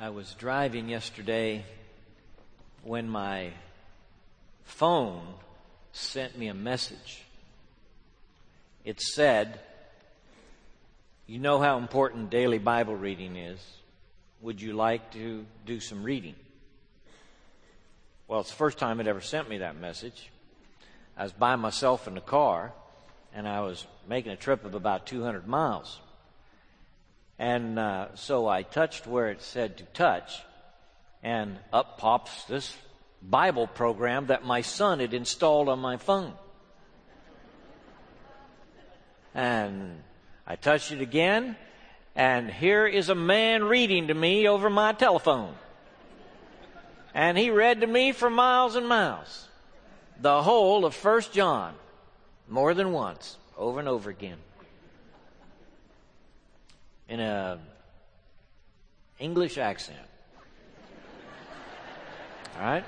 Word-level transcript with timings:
I 0.00 0.10
was 0.10 0.32
driving 0.34 0.88
yesterday 0.88 1.64
when 2.84 3.08
my 3.08 3.50
phone 4.62 5.20
sent 5.90 6.38
me 6.38 6.46
a 6.46 6.54
message. 6.54 7.24
It 8.84 9.00
said, 9.00 9.58
You 11.26 11.40
know 11.40 11.58
how 11.58 11.78
important 11.78 12.30
daily 12.30 12.58
Bible 12.58 12.94
reading 12.94 13.34
is. 13.34 13.58
Would 14.40 14.62
you 14.62 14.72
like 14.72 15.10
to 15.14 15.44
do 15.66 15.80
some 15.80 16.04
reading? 16.04 16.36
Well, 18.28 18.38
it's 18.38 18.50
the 18.50 18.56
first 18.56 18.78
time 18.78 19.00
it 19.00 19.08
ever 19.08 19.20
sent 19.20 19.50
me 19.50 19.58
that 19.58 19.80
message. 19.80 20.30
I 21.16 21.24
was 21.24 21.32
by 21.32 21.56
myself 21.56 22.06
in 22.06 22.14
the 22.14 22.20
car, 22.20 22.72
and 23.34 23.48
I 23.48 23.62
was 23.62 23.84
making 24.08 24.30
a 24.30 24.36
trip 24.36 24.64
of 24.64 24.76
about 24.76 25.08
200 25.08 25.48
miles. 25.48 25.98
And 27.38 27.78
uh, 27.78 28.08
so 28.16 28.48
I 28.48 28.62
touched 28.62 29.06
where 29.06 29.28
it 29.28 29.42
said 29.42 29.78
to 29.78 29.84
touch, 29.84 30.42
and 31.22 31.56
up 31.72 31.98
pops 31.98 32.44
this 32.44 32.76
Bible 33.22 33.68
program 33.68 34.26
that 34.26 34.44
my 34.44 34.62
son 34.62 34.98
had 34.98 35.14
installed 35.14 35.68
on 35.68 35.78
my 35.78 35.98
phone. 35.98 36.32
And 39.34 40.02
I 40.46 40.56
touched 40.56 40.90
it 40.90 41.00
again, 41.00 41.56
and 42.16 42.50
here 42.50 42.86
is 42.86 43.08
a 43.08 43.14
man 43.14 43.62
reading 43.62 44.08
to 44.08 44.14
me 44.14 44.48
over 44.48 44.68
my 44.68 44.92
telephone. 44.92 45.54
And 47.14 47.38
he 47.38 47.50
read 47.50 47.82
to 47.82 47.86
me 47.86 48.12
for 48.12 48.30
miles 48.30 48.74
and 48.74 48.88
miles 48.88 49.46
the 50.20 50.42
whole 50.42 50.84
of 50.84 50.94
First 50.94 51.32
John, 51.32 51.74
more 52.48 52.74
than 52.74 52.90
once, 52.90 53.36
over 53.56 53.78
and 53.78 53.88
over 53.88 54.10
again 54.10 54.38
in 57.08 57.20
a 57.20 57.58
English 59.18 59.58
accent. 59.58 59.98
All 62.56 62.62
right? 62.62 62.84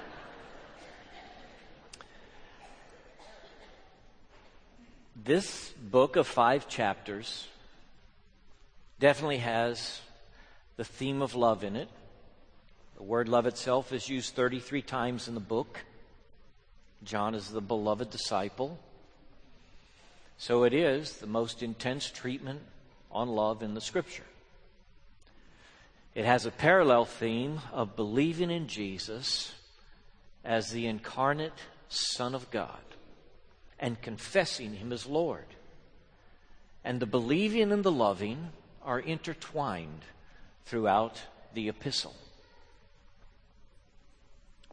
This 5.23 5.71
book 5.71 6.16
of 6.16 6.26
five 6.26 6.68
chapters 6.68 7.46
definitely 8.98 9.38
has 9.38 10.01
the 10.76 10.85
theme 10.85 11.23
of 11.23 11.35
love 11.35 11.65
in 11.65 11.76
it. 11.76 11.88
The 12.96 13.02
word 13.02 13.29
love 13.29 13.46
itself 13.46 13.93
is 13.93 14.09
used 14.09 14.35
33 14.35 14.82
times 14.82 15.29
in 15.29 15.35
the 15.35 15.41
book. 15.41 15.80
John 17.02 17.35
is 17.35 17.48
the 17.48 17.60
beloved 17.60 18.10
disciple. 18.10 18.79
So 20.37 20.65
it 20.65 20.74
is 20.74 21.15
the 21.18 21.26
most 21.26 21.63
intense 21.63 22.10
treatment 22.10 22.60
on 23.11 23.29
love 23.29 23.63
in 23.63 23.75
the 23.75 23.80
scripture. 23.80 24.25
It 26.15 26.25
has 26.25 26.45
a 26.45 26.51
parallel 26.51 27.05
theme 27.05 27.61
of 27.73 27.97
believing 27.97 28.51
in 28.51 28.66
Jesus 28.66 29.53
as 30.45 30.71
the 30.71 30.87
incarnate 30.87 31.59
Son 31.88 32.35
of 32.35 32.51
God 32.51 32.79
and 33.79 34.01
confessing 34.01 34.75
Him 34.75 34.93
as 34.93 35.07
Lord. 35.07 35.47
And 36.85 37.01
the 37.01 37.07
believing 37.07 37.73
and 37.73 37.85
the 37.85 37.93
loving 37.93 38.51
are 38.83 39.01
intertwined 39.01 40.03
throughout 40.65 41.21
the 41.55 41.69
epistle. 41.69 42.15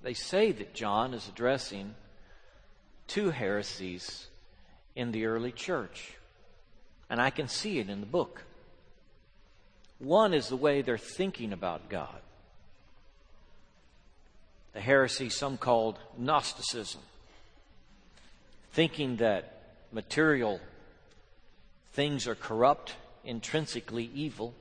They 0.02 0.14
say 0.14 0.52
that 0.52 0.74
John 0.74 1.14
is 1.14 1.28
addressing 1.28 1.96
two 3.08 3.32
heresies 3.32 4.28
in 4.96 5.12
the 5.12 5.26
early 5.26 5.52
church. 5.52 6.17
And 7.10 7.22
I 7.22 7.30
can 7.30 7.48
see 7.48 7.80
it 7.80 7.90
in 7.90 8.00
the 8.00 8.06
book. 8.06 8.44
One 10.00 10.34
is 10.34 10.50
the 10.50 10.56
way 10.56 10.82
they're 10.82 10.98
thinking 10.98 11.54
about 11.54 11.90
God. 11.90 12.20
The 14.74 14.82
heresy 14.82 15.30
some 15.30 15.58
called 15.58 15.98
Gnosticism, 16.18 17.02
thinking 18.74 19.18
that 19.18 19.54
material 19.92 20.60
things 21.94 22.28
are 22.28 22.36
corrupt, 22.36 22.96
intrinsically 23.24 24.12
evil, 24.14 24.54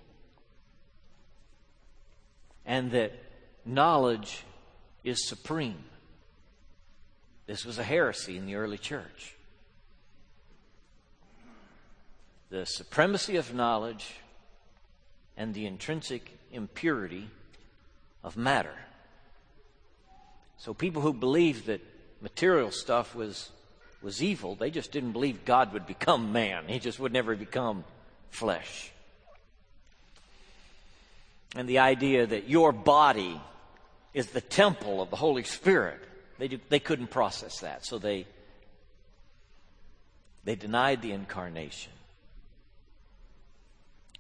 and 2.65 2.93
that 2.93 3.13
knowledge 3.67 4.45
is 5.05 5.29
supreme. 5.29 5.85
This 7.47 7.67
was 7.67 7.79
a 7.79 7.85
heresy 7.85 8.37
in 8.37 8.47
the 8.47 8.55
early 8.55 8.79
church. 8.79 9.36
The 12.51 12.65
supremacy 12.65 13.37
of 13.37 13.55
knowledge 13.55 14.15
and 15.37 15.53
the 15.55 15.67
intrinsic 15.67 16.31
impurity 16.53 17.29
of 18.23 18.37
matter. 18.37 18.75
So 20.59 20.73
people 20.73 21.03
who 21.03 21.13
believed 21.13 21.67
that 21.67 21.81
material 22.21 22.71
stuff 22.71 23.15
was 23.15 23.51
was 24.03 24.23
evil, 24.23 24.55
they 24.55 24.71
just 24.71 24.93
didn't 24.93 25.13
believe 25.13 25.45
God 25.45 25.73
would 25.73 25.87
become 25.87 26.33
man. 26.33 26.69
He 26.69 26.79
just 26.79 27.01
would 27.01 27.13
never 27.13 27.35
become 27.35 27.85
flesh. 28.31 28.93
And 31.57 31.69
the 31.69 31.79
idea 31.79 32.27
that 32.27 32.49
your 32.49 32.73
body 32.73 33.41
is 34.13 34.29
the 34.29 34.41
temple 34.41 35.03
of 35.03 35.11
the 35.11 35.17
Holy 35.17 35.43
Spirit, 35.43 36.01
they, 36.39 36.49
they 36.69 36.79
couldn't 36.79 37.09
process 37.09 37.61
that. 37.61 37.85
So 37.85 37.99
they, 37.99 38.27
they 40.45 40.55
denied 40.55 41.03
the 41.03 41.13
incarnation. 41.13 41.93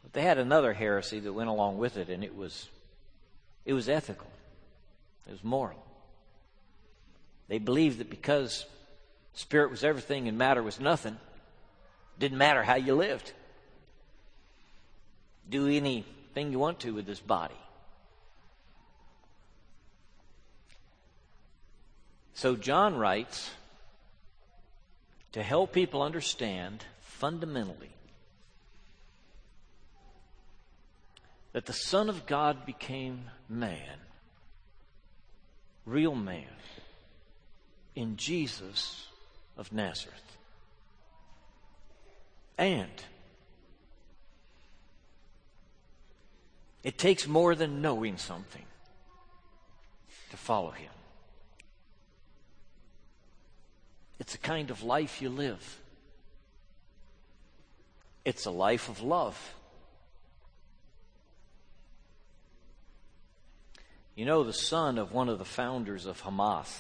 But 0.07 0.13
they 0.13 0.23
had 0.23 0.39
another 0.39 0.73
heresy 0.73 1.19
that 1.19 1.33
went 1.33 1.49
along 1.49 1.79
with 1.79 1.97
it, 1.97 2.09
and 2.09 2.23
it 2.23 2.37
was, 2.37 2.69
it 3.65 3.73
was 3.73 3.89
ethical, 3.89 4.31
it 5.27 5.33
was 5.33 5.43
moral. 5.43 5.85
They 7.49 7.59
believed 7.59 7.99
that 7.99 8.09
because 8.09 8.67
spirit 9.35 9.69
was 9.69 9.83
everything 9.83 10.29
and 10.29 10.39
matter 10.39 10.63
was 10.63 10.79
nothing, 10.79 11.17
didn't 12.21 12.39
matter 12.39 12.63
how 12.63 12.77
you 12.77 12.95
lived. 12.95 13.33
Do 15.51 15.67
anything 15.67 16.53
you 16.53 16.61
want 16.61 16.79
to 16.81 16.95
with 16.95 17.07
this 17.07 17.19
body. 17.19 17.59
So 22.35 22.55
John 22.55 22.95
writes 22.97 23.51
to 25.33 25.43
help 25.43 25.73
people 25.73 26.01
understand 26.01 26.85
fundamentally 27.01 27.91
that 31.57 31.65
the 31.65 31.73
Son 31.73 32.11
of 32.11 32.27
God 32.27 32.67
became 32.67 33.31
man, 33.49 33.97
real 35.87 36.15
man, 36.15 36.45
in 37.95 38.19
Jesus 38.19 39.07
of 39.57 39.73
Nazareth. 39.73 40.37
And 42.59 42.91
it 46.85 46.99
takes 46.99 47.27
more 47.27 47.55
than 47.55 47.81
knowing 47.81 48.19
something 48.19 48.67
to 50.33 50.37
follow 50.37 50.73
him. 50.73 50.93
It's 54.19 54.35
a 54.35 54.39
kind 54.39 54.71
of 54.71 54.83
life 54.83 55.23
you 55.23 55.31
live. 55.31 55.81
It's 58.27 58.45
a 58.45 58.51
life 58.51 58.91
of 58.91 59.01
love. 59.01 59.56
You 64.17 64.25
know, 64.25 64.45
the 64.45 64.53
son 64.55 64.97
of 64.97 65.13
one 65.13 65.29
of 65.29 65.39
the 65.39 65.45
founders 65.45 66.07
of 66.07 66.23
Hamas 66.23 66.75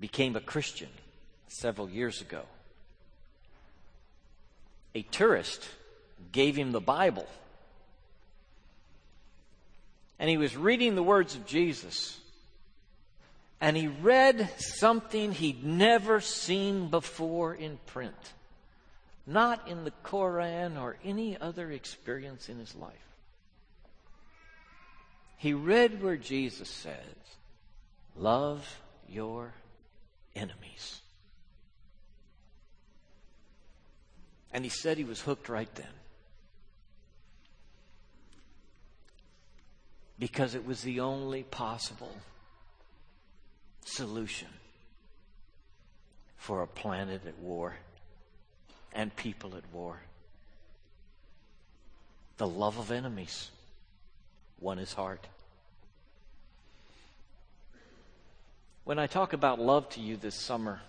became 0.00 0.34
a 0.36 0.40
Christian 0.40 0.88
several 1.48 1.90
years 1.90 2.22
ago. 2.22 2.42
A 4.94 5.02
tourist 5.02 5.68
gave 6.32 6.56
him 6.56 6.72
the 6.72 6.80
Bible. 6.80 7.26
And 10.18 10.30
he 10.30 10.38
was 10.38 10.56
reading 10.56 10.94
the 10.94 11.02
words 11.02 11.34
of 11.34 11.44
Jesus. 11.46 12.18
And 13.60 13.76
he 13.76 13.88
read 13.88 14.48
something 14.56 15.32
he'd 15.32 15.62
never 15.62 16.22
seen 16.22 16.88
before 16.88 17.54
in 17.54 17.78
print. 17.84 18.32
Not 19.26 19.68
in 19.68 19.84
the 19.84 19.92
Koran 20.02 20.78
or 20.78 20.96
any 21.04 21.38
other 21.38 21.70
experience 21.70 22.48
in 22.48 22.58
his 22.58 22.74
life 22.74 23.09
he 25.40 25.54
read 25.54 26.02
where 26.02 26.18
Jesus 26.18 26.68
says, 26.68 27.16
Love 28.14 28.82
your 29.08 29.54
enemies. 30.36 31.00
And 34.52 34.64
he 34.64 34.68
said 34.68 34.98
he 34.98 35.04
was 35.04 35.22
hooked 35.22 35.48
right 35.48 35.74
then. 35.76 35.86
Because 40.18 40.54
it 40.54 40.66
was 40.66 40.82
the 40.82 41.00
only 41.00 41.44
possible 41.44 42.14
solution 43.82 44.48
for 46.36 46.60
a 46.60 46.66
planet 46.66 47.22
at 47.26 47.38
war 47.38 47.76
and 48.92 49.16
people 49.16 49.56
at 49.56 49.64
war. 49.72 50.02
The 52.36 52.46
love 52.46 52.78
of 52.78 52.90
enemies 52.90 53.50
won 54.60 54.78
his 54.78 54.92
heart. 54.92 55.26
When 58.84 58.98
I 58.98 59.06
talk 59.06 59.32
about 59.32 59.60
love 59.60 59.88
to 59.90 60.00
you 60.00 60.16
this 60.16 60.34
summer, 60.34 60.80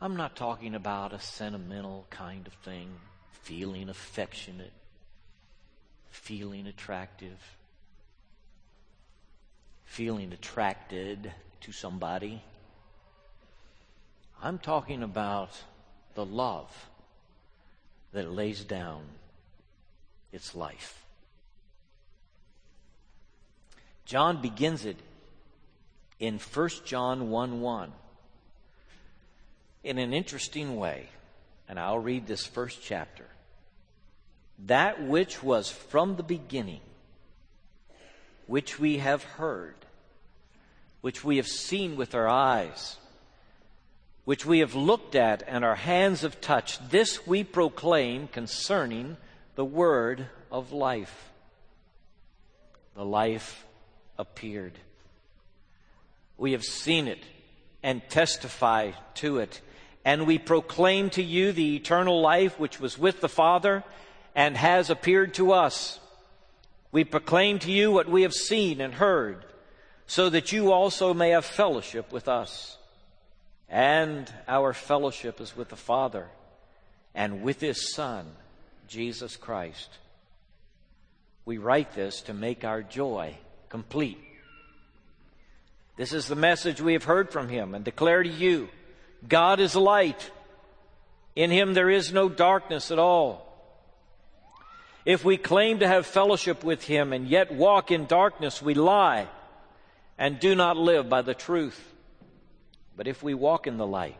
I'm 0.00 0.16
not 0.16 0.36
talking 0.36 0.74
about 0.74 1.12
a 1.12 1.20
sentimental 1.20 2.06
kind 2.10 2.46
of 2.46 2.52
thing, 2.54 2.88
feeling 3.42 3.88
affectionate, 3.88 4.72
feeling 6.10 6.66
attractive, 6.66 7.38
feeling 9.84 10.32
attracted 10.32 11.32
to 11.60 11.72
somebody. 11.72 12.42
I'm 14.42 14.58
talking 14.58 15.02
about 15.02 15.50
the 16.14 16.26
love 16.26 16.88
that 18.12 18.30
lays 18.30 18.64
down 18.64 19.02
its 20.32 20.54
life. 20.54 21.01
John 24.04 24.42
begins 24.42 24.84
it 24.84 24.96
in 26.18 26.38
1 26.38 26.68
John 26.84 27.30
1 27.30 27.60
1 27.60 27.92
in 29.84 29.98
an 29.98 30.12
interesting 30.12 30.76
way. 30.76 31.08
And 31.68 31.78
I'll 31.78 31.98
read 31.98 32.26
this 32.26 32.44
first 32.44 32.82
chapter. 32.82 33.24
That 34.66 35.02
which 35.02 35.42
was 35.42 35.70
from 35.70 36.16
the 36.16 36.22
beginning, 36.22 36.80
which 38.46 38.78
we 38.78 38.98
have 38.98 39.22
heard, 39.24 39.74
which 41.00 41.24
we 41.24 41.38
have 41.38 41.48
seen 41.48 41.96
with 41.96 42.14
our 42.14 42.28
eyes, 42.28 42.96
which 44.24 44.46
we 44.46 44.60
have 44.60 44.74
looked 44.74 45.14
at 45.14 45.42
and 45.46 45.64
our 45.64 45.74
hands 45.74 46.20
have 46.20 46.40
touched, 46.40 46.90
this 46.90 47.26
we 47.26 47.42
proclaim 47.42 48.28
concerning 48.28 49.16
the 49.54 49.64
word 49.64 50.26
of 50.50 50.72
life. 50.72 51.30
The 52.94 53.04
life 53.04 53.64
appeared. 54.18 54.78
We 56.36 56.52
have 56.52 56.64
seen 56.64 57.08
it 57.08 57.24
and 57.82 58.02
testify 58.08 58.92
to 59.14 59.38
it. 59.38 59.60
And 60.04 60.26
we 60.26 60.38
proclaim 60.38 61.10
to 61.10 61.22
you 61.22 61.52
the 61.52 61.76
eternal 61.76 62.20
life 62.20 62.58
which 62.58 62.80
was 62.80 62.98
with 62.98 63.20
the 63.20 63.28
Father 63.28 63.84
and 64.34 64.56
has 64.56 64.90
appeared 64.90 65.34
to 65.34 65.52
us. 65.52 66.00
We 66.90 67.04
proclaim 67.04 67.58
to 67.60 67.70
you 67.70 67.92
what 67.92 68.08
we 68.08 68.22
have 68.22 68.34
seen 68.34 68.80
and 68.80 68.92
heard, 68.94 69.44
so 70.06 70.28
that 70.28 70.52
you 70.52 70.72
also 70.72 71.14
may 71.14 71.30
have 71.30 71.44
fellowship 71.44 72.12
with 72.12 72.28
us. 72.28 72.76
And 73.68 74.30
our 74.46 74.74
fellowship 74.74 75.40
is 75.40 75.56
with 75.56 75.70
the 75.70 75.76
Father 75.76 76.28
and 77.14 77.42
with 77.42 77.60
His 77.60 77.94
Son, 77.94 78.26
Jesus 78.88 79.36
Christ. 79.36 79.88
We 81.44 81.58
write 81.58 81.92
this 81.92 82.20
to 82.22 82.34
make 82.34 82.64
our 82.64 82.82
joy 82.82 83.36
complete. 83.72 84.18
This 85.96 86.12
is 86.12 86.28
the 86.28 86.36
message 86.36 86.82
we 86.82 86.92
have 86.92 87.04
heard 87.04 87.32
from 87.32 87.48
him 87.48 87.74
and 87.74 87.82
declare 87.82 88.22
to 88.22 88.28
you 88.28 88.68
God 89.26 89.60
is 89.60 89.74
light. 89.74 90.30
In 91.34 91.50
him 91.50 91.72
there 91.72 91.88
is 91.88 92.12
no 92.12 92.28
darkness 92.28 92.90
at 92.90 92.98
all. 92.98 93.48
If 95.06 95.24
we 95.24 95.38
claim 95.38 95.78
to 95.78 95.88
have 95.88 96.06
fellowship 96.06 96.62
with 96.62 96.84
him 96.84 97.14
and 97.14 97.26
yet 97.26 97.50
walk 97.50 97.90
in 97.90 98.04
darkness, 98.04 98.60
we 98.60 98.74
lie 98.74 99.26
and 100.18 100.38
do 100.38 100.54
not 100.54 100.76
live 100.76 101.08
by 101.08 101.22
the 101.22 101.34
truth. 101.34 101.82
But 102.94 103.08
if 103.08 103.22
we 103.22 103.32
walk 103.32 103.66
in 103.66 103.78
the 103.78 103.86
light, 103.86 104.18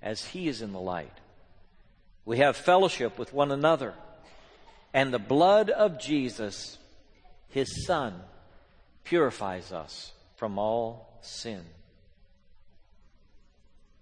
as 0.00 0.24
he 0.24 0.48
is 0.48 0.62
in 0.62 0.72
the 0.72 0.80
light, 0.80 1.12
we 2.24 2.38
have 2.38 2.56
fellowship 2.56 3.18
with 3.18 3.34
one 3.34 3.52
another. 3.52 3.92
And 4.94 5.12
the 5.12 5.18
blood 5.18 5.68
of 5.68 6.00
Jesus, 6.00 6.78
his 7.50 7.84
son, 7.86 8.14
purifies 9.04 9.72
us 9.72 10.12
from 10.36 10.58
all 10.58 11.18
sin. 11.20 11.62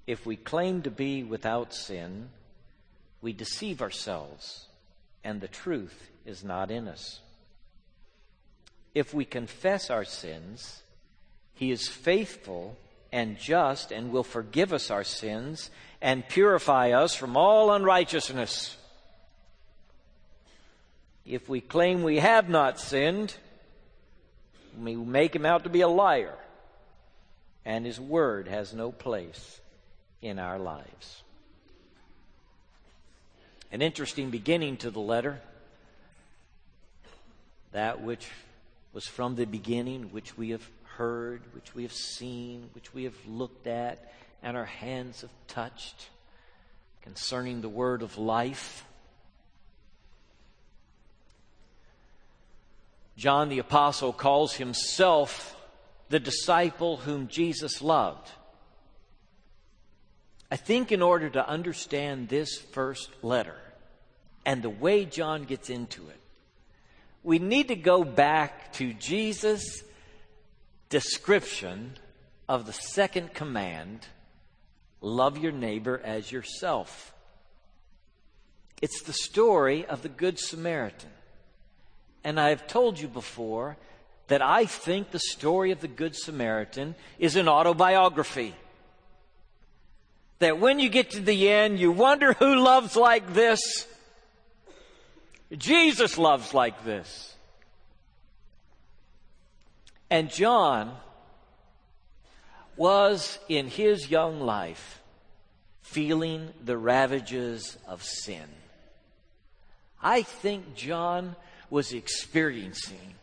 If 0.06 0.24
we 0.24 0.36
claim 0.36 0.82
to 0.82 0.90
be 0.90 1.22
without 1.22 1.74
sin, 1.74 2.30
we 3.20 3.32
deceive 3.32 3.82
ourselves, 3.82 4.66
and 5.24 5.40
the 5.40 5.48
truth 5.48 6.10
is 6.24 6.44
not 6.44 6.70
in 6.70 6.88
us. 6.88 7.20
If 8.94 9.12
we 9.12 9.24
confess 9.24 9.90
our 9.90 10.04
sins, 10.04 10.82
He 11.54 11.70
is 11.70 11.88
faithful 11.88 12.76
and 13.12 13.38
just 13.38 13.90
and 13.92 14.12
will 14.12 14.24
forgive 14.24 14.72
us 14.72 14.90
our 14.90 15.04
sins 15.04 15.70
and 16.00 16.28
purify 16.28 16.90
us 16.90 17.14
from 17.14 17.36
all 17.36 17.72
unrighteousness. 17.72 18.76
If 21.28 21.46
we 21.46 21.60
claim 21.60 22.02
we 22.02 22.16
have 22.20 22.48
not 22.48 22.80
sinned, 22.80 23.34
we 24.80 24.96
make 24.96 25.36
him 25.36 25.44
out 25.44 25.64
to 25.64 25.70
be 25.70 25.82
a 25.82 25.88
liar, 25.88 26.34
and 27.66 27.84
his 27.84 28.00
word 28.00 28.48
has 28.48 28.72
no 28.72 28.90
place 28.90 29.60
in 30.22 30.38
our 30.38 30.58
lives. 30.58 31.22
An 33.70 33.82
interesting 33.82 34.30
beginning 34.30 34.78
to 34.78 34.90
the 34.90 35.00
letter. 35.00 35.42
That 37.72 38.00
which 38.00 38.26
was 38.94 39.06
from 39.06 39.34
the 39.34 39.44
beginning, 39.44 40.04
which 40.04 40.38
we 40.38 40.50
have 40.50 40.66
heard, 40.96 41.42
which 41.54 41.74
we 41.74 41.82
have 41.82 41.92
seen, 41.92 42.70
which 42.74 42.94
we 42.94 43.04
have 43.04 43.26
looked 43.26 43.66
at, 43.66 44.12
and 44.42 44.56
our 44.56 44.64
hands 44.64 45.20
have 45.20 45.30
touched 45.46 46.08
concerning 47.02 47.60
the 47.60 47.68
word 47.68 48.00
of 48.00 48.16
life. 48.16 48.86
John 53.18 53.48
the 53.48 53.58
Apostle 53.58 54.12
calls 54.12 54.54
himself 54.54 55.56
the 56.08 56.20
disciple 56.20 56.98
whom 56.98 57.26
Jesus 57.26 57.82
loved. 57.82 58.30
I 60.52 60.56
think 60.56 60.92
in 60.92 61.02
order 61.02 61.28
to 61.28 61.46
understand 61.46 62.28
this 62.28 62.56
first 62.56 63.10
letter 63.20 63.56
and 64.46 64.62
the 64.62 64.70
way 64.70 65.04
John 65.04 65.42
gets 65.42 65.68
into 65.68 66.08
it, 66.08 66.20
we 67.24 67.40
need 67.40 67.68
to 67.68 67.74
go 67.74 68.04
back 68.04 68.72
to 68.74 68.94
Jesus' 68.94 69.82
description 70.88 71.94
of 72.48 72.66
the 72.66 72.72
second 72.72 73.34
command 73.34 74.06
love 75.00 75.38
your 75.38 75.52
neighbor 75.52 76.00
as 76.04 76.30
yourself. 76.30 77.12
It's 78.80 79.02
the 79.02 79.12
story 79.12 79.84
of 79.84 80.02
the 80.02 80.08
Good 80.08 80.38
Samaritan. 80.38 81.10
And 82.28 82.38
I 82.38 82.50
have 82.50 82.66
told 82.66 83.00
you 83.00 83.08
before 83.08 83.78
that 84.26 84.42
I 84.42 84.66
think 84.66 85.12
the 85.12 85.18
story 85.18 85.70
of 85.70 85.80
the 85.80 85.88
Good 85.88 86.14
Samaritan 86.14 86.94
is 87.18 87.36
an 87.36 87.48
autobiography. 87.48 88.54
That 90.38 90.58
when 90.58 90.78
you 90.78 90.90
get 90.90 91.12
to 91.12 91.20
the 91.20 91.48
end, 91.48 91.80
you 91.80 91.90
wonder 91.90 92.34
who 92.34 92.56
loves 92.56 92.96
like 92.96 93.32
this. 93.32 93.86
Jesus 95.56 96.18
loves 96.18 96.52
like 96.52 96.84
this. 96.84 97.34
And 100.10 100.28
John 100.28 100.94
was 102.76 103.38
in 103.48 103.68
his 103.68 104.10
young 104.10 104.40
life 104.40 105.00
feeling 105.80 106.50
the 106.62 106.76
ravages 106.76 107.78
of 107.86 108.02
sin. 108.02 108.50
I 110.02 110.20
think 110.20 110.74
John 110.74 111.34
was 111.70 111.92
experiencing 111.92 113.14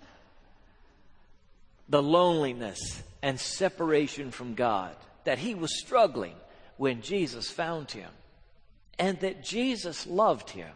the 1.89 2.01
loneliness 2.01 3.03
and 3.21 3.39
separation 3.39 4.31
from 4.31 4.53
God, 4.53 4.95
that 5.23 5.39
he 5.39 5.55
was 5.55 5.79
struggling 5.79 6.35
when 6.77 7.01
Jesus 7.01 7.49
found 7.49 7.91
him, 7.91 8.09
and 8.99 9.19
that 9.21 9.43
Jesus 9.43 10.05
loved 10.07 10.49
him. 10.49 10.71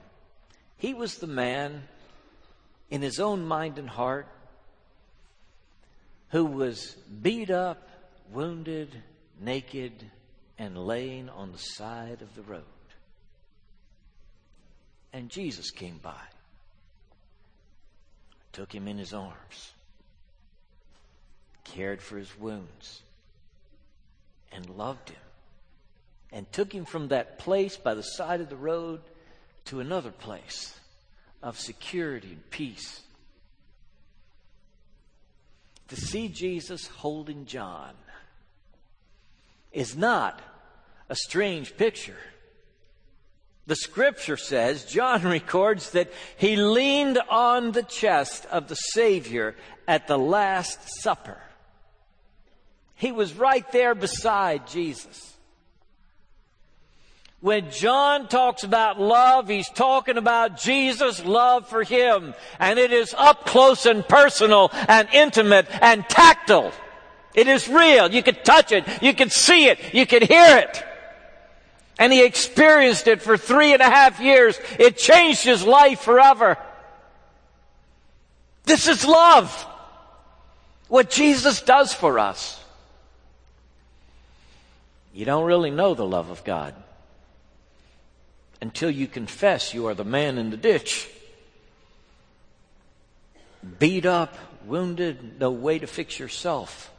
He 0.78 0.94
was 0.94 1.18
the 1.18 1.28
man 1.28 1.84
in 2.90 3.02
his 3.02 3.20
own 3.20 3.46
mind 3.46 3.78
and 3.78 3.90
heart 3.90 4.28
who 6.30 6.46
was 6.46 6.96
beat 7.22 7.50
up, 7.50 7.90
wounded, 8.32 8.96
naked, 9.40 9.94
and 10.58 10.78
laying 10.78 11.30
on 11.30 11.52
the 11.52 11.58
side 11.58 12.22
of 12.22 12.34
the 12.36 12.44
road. 12.44 12.64
And 15.12 15.30
Jesus 15.30 15.72
came 15.72 16.00
by 16.02 16.22
took 18.60 18.75
him 18.75 18.89
in 18.89 18.98
his 18.98 19.13
arms, 19.13 19.72
cared 21.63 22.01
for 22.01 22.18
his 22.18 22.38
wounds, 22.38 23.04
and 24.51 24.70
loved 24.72 25.08
him, 25.08 25.22
and 26.34 26.51
took 26.51 26.74
him 26.74 26.84
from 26.84 27.08
that 27.08 27.39
place 27.39 27.78
by 27.78 27.94
the 27.94 28.04
side 28.04 28.42
of 28.42 28.50
the 28.50 28.58
road 28.58 29.00
to 29.63 29.80
another 29.80 30.12
place 30.12 30.78
of 31.42 31.58
security 31.58 32.34
and 32.34 32.50
peace. 32.50 33.00
To 35.88 35.96
see 35.96 36.28
Jesus 36.28 36.86
holding 36.88 37.46
John 37.46 37.94
is 39.72 39.96
not 39.96 40.42
a 41.08 41.16
strange 41.16 41.78
picture. 41.78 42.18
The 43.70 43.76
scripture 43.76 44.36
says, 44.36 44.84
John 44.84 45.22
records 45.26 45.92
that 45.92 46.12
he 46.38 46.56
leaned 46.56 47.20
on 47.30 47.72
the 47.72 47.84
chest 47.84 48.48
of 48.48 48.68
the 48.68 48.74
Savior 48.74 49.56
at 49.88 50.08
the 50.08 50.18
Last 50.18 50.80
Supper. 51.02 51.38
He 52.96 53.12
was 53.12 53.36
right 53.36 53.72
there 53.72 53.94
beside 53.94 54.66
Jesus. 54.66 55.38
When 57.42 57.70
John 57.70 58.28
talks 58.28 58.64
about 58.64 59.00
love, 59.00 59.48
he's 59.48 59.70
talking 59.70 60.18
about 60.18 60.58
Jesus' 60.58 61.24
love 61.24 61.70
for 61.70 61.84
him. 61.84 62.34
And 62.58 62.80
it 62.80 62.92
is 62.92 63.14
up 63.16 63.46
close 63.46 63.86
and 63.86 64.06
personal 64.06 64.72
and 64.88 65.08
intimate 65.14 65.68
and 65.80 66.10
tactile. 66.10 66.72
It 67.36 67.48
is 67.48 67.70
real. 67.70 68.12
You 68.12 68.24
can 68.24 68.36
touch 68.44 68.72
it. 68.72 68.84
You 69.04 69.14
can 69.14 69.30
see 69.30 69.68
it. 69.68 69.94
You 69.94 70.08
can 70.08 70.24
hear 70.24 70.58
it. 70.58 70.84
And 72.00 72.13
he 72.13 72.24
experienced 72.24 73.08
it 73.08 73.22
for 73.22 73.38
three 73.38 73.74
and 73.74 73.82
a 73.82 73.89
half 73.89 74.22
years. 74.22 74.58
It 74.79 74.98
changed 74.98 75.44
his 75.44 75.63
life 75.63 76.00
forever. 76.00 76.58
This 78.63 78.88
is 78.88 79.06
love. 79.06 79.53
What 80.88 81.10
Jesus 81.10 81.62
does 81.62 81.94
for 81.94 82.18
us. 82.18 82.63
You 85.13 85.25
don't 85.25 85.46
really 85.46 85.72
know 85.72 85.94
the 85.94 86.06
love 86.06 86.29
of 86.29 86.44
God 86.46 86.74
until 88.62 88.89
you 88.89 89.06
confess 89.06 89.74
you 89.74 89.88
are 89.88 89.94
the 89.94 90.06
man 90.06 90.38
in 90.38 90.51
the 90.51 90.58
ditch. 90.58 91.10
Beat 93.77 94.06
up, 94.06 94.36
wounded, 94.65 95.39
no 95.39 95.51
way 95.51 95.79
to 95.79 95.88
fix 95.88 96.18
yourself. 96.18 96.91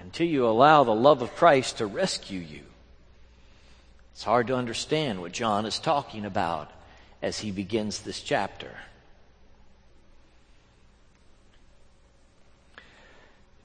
Until 0.00 0.26
you 0.26 0.46
allow 0.46 0.84
the 0.84 0.94
love 0.94 1.22
of 1.22 1.34
Christ 1.34 1.78
to 1.78 1.86
rescue 1.86 2.40
you. 2.40 2.62
It's 4.12 4.24
hard 4.24 4.48
to 4.48 4.56
understand 4.56 5.20
what 5.20 5.32
John 5.32 5.66
is 5.66 5.78
talking 5.78 6.24
about 6.24 6.70
as 7.22 7.38
he 7.38 7.50
begins 7.50 8.00
this 8.00 8.20
chapter. 8.20 8.70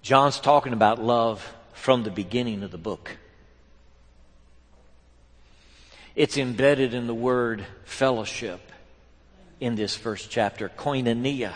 John's 0.01 0.39
talking 0.39 0.73
about 0.73 1.01
love 1.01 1.55
from 1.73 2.03
the 2.03 2.11
beginning 2.11 2.61
of 2.61 2.71
the 2.71 2.77
book. 2.77 3.17
It's 6.15 6.37
embedded 6.37 6.93
in 6.93 7.07
the 7.07 7.13
word 7.15 7.65
fellowship 7.85 8.59
in 9.59 9.75
this 9.75 9.95
first 9.95 10.29
chapter, 10.29 10.69
koinonia. 10.69 11.53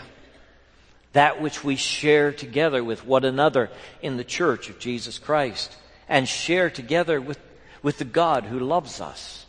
That 1.12 1.40
which 1.40 1.64
we 1.64 1.76
share 1.76 2.32
together 2.32 2.84
with 2.84 3.06
one 3.06 3.24
another 3.24 3.70
in 4.02 4.16
the 4.16 4.24
church 4.24 4.68
of 4.68 4.78
Jesus 4.78 5.18
Christ 5.18 5.74
and 6.08 6.28
share 6.28 6.70
together 6.70 7.20
with, 7.20 7.38
with 7.82 7.98
the 7.98 8.04
God 8.04 8.44
who 8.44 8.58
loves 8.58 9.00
us. 9.00 9.46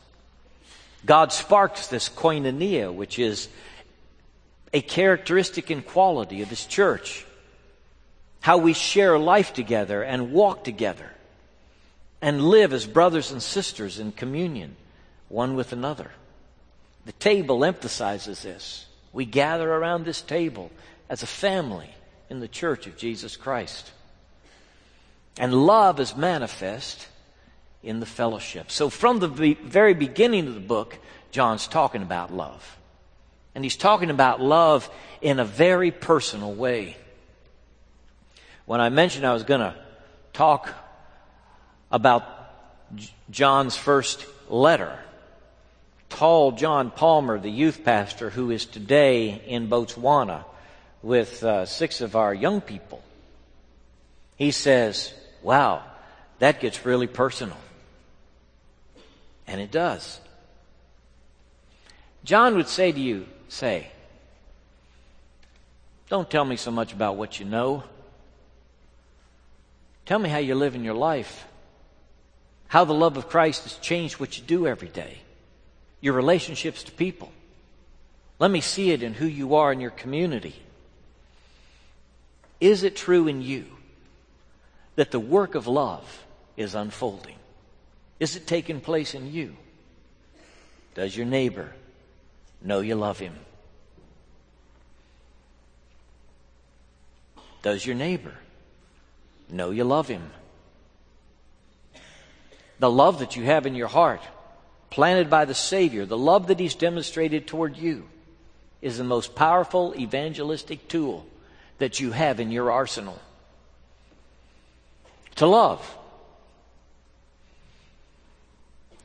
God 1.06 1.32
sparks 1.32 1.88
this 1.88 2.10
koinonia, 2.10 2.94
which 2.94 3.20
is 3.20 3.48
a 4.74 4.82
characteristic 4.82 5.70
and 5.70 5.86
quality 5.86 6.42
of 6.42 6.50
His 6.50 6.66
church. 6.66 7.25
How 8.42 8.58
we 8.58 8.74
share 8.74 9.18
life 9.18 9.54
together 9.54 10.01
and 10.04 10.32
walk 10.32 10.63
together 10.63 11.12
and 12.22 12.42
live 12.42 12.74
as 12.74 12.86
brothers 12.86 13.32
and 13.32 13.42
sisters 13.42 14.00
in 14.00 14.12
communion 14.12 14.75
one 15.30 15.56
with 15.56 15.72
another. 15.72 16.12
The 17.06 17.12
table 17.13 17.63
emphasizes 17.63 18.42
this. 18.44 18.86
We 19.13 19.25
gather 19.25 19.72
around 19.72 20.06
this 20.06 20.22
table 20.22 20.72
as 21.10 21.24
a 21.24 21.28
family 21.28 21.89
in 22.30 22.39
the 22.39 22.48
church 22.48 22.88
of 22.88 22.96
Jesus 22.96 23.36
Christ. 23.36 23.92
And 25.38 25.54
love 25.54 26.00
is 26.00 26.16
manifest 26.16 27.08
in 27.82 28.00
the 28.00 28.06
fellowship. 28.06 28.72
So 28.72 28.89
from 28.89 29.20
the 29.20 29.28
very 29.63 29.94
beginning 29.94 30.48
of 30.48 30.54
the 30.54 30.60
book, 30.60 30.98
John's 31.32 31.68
talking 31.68 32.01
about 32.01 32.34
love. 32.34 32.78
And 33.56 33.63
he's 33.63 33.78
talking 33.78 34.10
about 34.10 34.42
love 34.42 34.89
in 35.22 35.39
a 35.39 35.46
very 35.46 35.92
personal 35.92 36.54
way. 36.54 36.98
When 38.66 38.80
I 38.80 38.89
mentioned 38.89 39.25
I 39.25 39.34
was 39.34 39.44
going 39.44 39.62
to 39.62 39.75
talk 40.34 40.70
about 41.92 42.24
John's 43.32 43.75
first 43.75 44.25
letter, 44.48 45.00
tall 46.10 46.51
John 46.51 46.92
Palmer, 46.92 47.39
the 47.39 47.50
youth 47.50 47.84
pastor 47.84 48.30
who 48.30 48.51
is 48.51 48.66
today 48.66 49.42
in 49.48 49.70
Botswana 49.70 50.44
with 51.01 51.44
uh, 51.44 51.65
six 51.65 52.01
of 52.01 52.15
our 52.15 52.34
young 52.34 52.62
people, 52.62 53.01
he 54.36 54.51
says, 54.51 55.13
Wow, 55.41 55.84
that 56.39 56.60
gets 56.60 56.86
really 56.86 57.08
personal. 57.08 57.58
And 59.48 59.60
it 59.60 59.72
does. 59.72 60.20
John 62.24 62.56
would 62.56 62.68
say 62.68 62.91
to 62.91 63.00
you, 63.00 63.25
Say, 63.48 63.88
don't 66.10 66.29
tell 66.29 66.46
me 66.46 66.56
so 66.56 66.72
much 66.72 66.94
about 66.94 67.18
what 67.18 67.39
you 67.39 67.46
know. 67.46 67.84
Tell 70.06 70.20
me 70.20 70.29
how 70.29 70.39
you 70.39 70.56
live 70.56 70.74
in 70.74 70.84
your 70.84 70.96
life, 70.96 71.46
how 72.68 72.84
the 72.84 72.94
love 72.94 73.15
of 73.15 73.29
Christ 73.29 73.63
has 73.63 73.75
changed 73.75 74.20
what 74.20 74.38
you 74.38 74.44
do 74.44 74.65
every 74.68 74.88
day 74.88 75.20
your 76.01 76.13
relationships 76.13 76.84
to 76.84 76.91
people. 76.91 77.32
Let 78.38 78.51
me 78.51 78.62
see 78.62 78.91
it 78.91 79.03
in 79.03 79.13
who 79.13 79.25
you 79.25 79.56
are 79.56 79.72
in 79.72 79.82
your 79.82 79.91
community. 79.91 80.56
Is 82.60 82.84
it 82.84 82.96
true 82.96 83.28
in 83.28 83.42
you 83.42 83.66
that 84.96 85.12
the 85.12 85.20
work 85.20 85.56
of 85.56 85.68
love 85.68 86.25
is 86.58 86.75
unfolding? 86.75 87.36
Is 88.20 88.36
it 88.36 88.48
taking 88.48 88.82
place 88.82 89.13
in 89.13 89.32
you? 89.32 89.56
Does 90.94 91.16
your 91.16 91.25
neighbor 91.25 91.74
know 92.62 92.82
you 92.82 92.96
love 92.96 93.20
him? 93.20 93.34
Does 97.62 97.86
your 97.86 97.96
neighbor 97.96 98.34
know 99.50 99.72
you 99.72 99.84
love 99.84 100.08
him? 100.08 100.32
The 102.80 102.92
love 102.92 103.20
that 103.20 103.36
you 103.36 103.44
have 103.44 103.66
in 103.66 103.75
your 103.75 103.88
heart 103.88 104.22
planted 104.89 105.30
by 105.30 105.46
the 105.46 105.54
Savior, 105.54 106.06
the 106.06 106.18
love 106.18 106.48
that 106.48 106.60
He's 106.60 106.75
demonstrated 106.75 107.46
toward 107.48 107.78
you, 107.78 108.08
is 108.82 108.98
the 108.98 109.04
most 109.04 109.36
powerful 109.36 109.94
evangelistic 109.96 110.88
tool 110.88 111.25
that 111.79 112.00
you 112.00 112.12
have 112.12 112.39
in 112.39 112.51
your 112.51 112.71
arsenal. 112.71 113.19
To 115.36 115.48
love. 115.48 115.98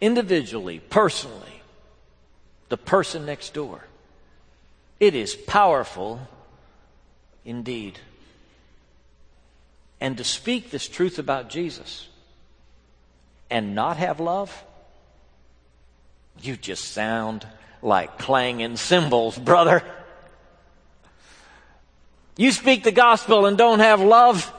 Individually, 0.01 0.81
personally, 0.91 1.63
the 2.69 2.77
person 2.77 3.25
next 3.25 3.55
door. 3.55 3.87
It 5.01 5.15
is 5.15 5.35
powerful 5.35 6.21
indeed. 7.45 7.99
And 10.01 10.19
to 10.19 10.25
speak 10.25 10.71
this 10.71 10.89
truth 10.89 11.19
about 11.19 11.49
Jesus 11.49 12.09
and 13.49 13.75
not 13.75 13.97
have 13.97 14.21
love 14.21 14.65
you 16.41 16.57
just 16.57 16.93
sound 16.93 17.47
like 17.83 18.19
clanging 18.19 18.77
cymbals, 18.77 19.39
brother. 19.39 19.83
You 22.37 22.51
speak 22.51 22.83
the 22.83 22.93
gospel 22.93 23.47
and 23.47 23.57
don't 23.57 23.79
have 23.79 24.01
love, 24.01 24.53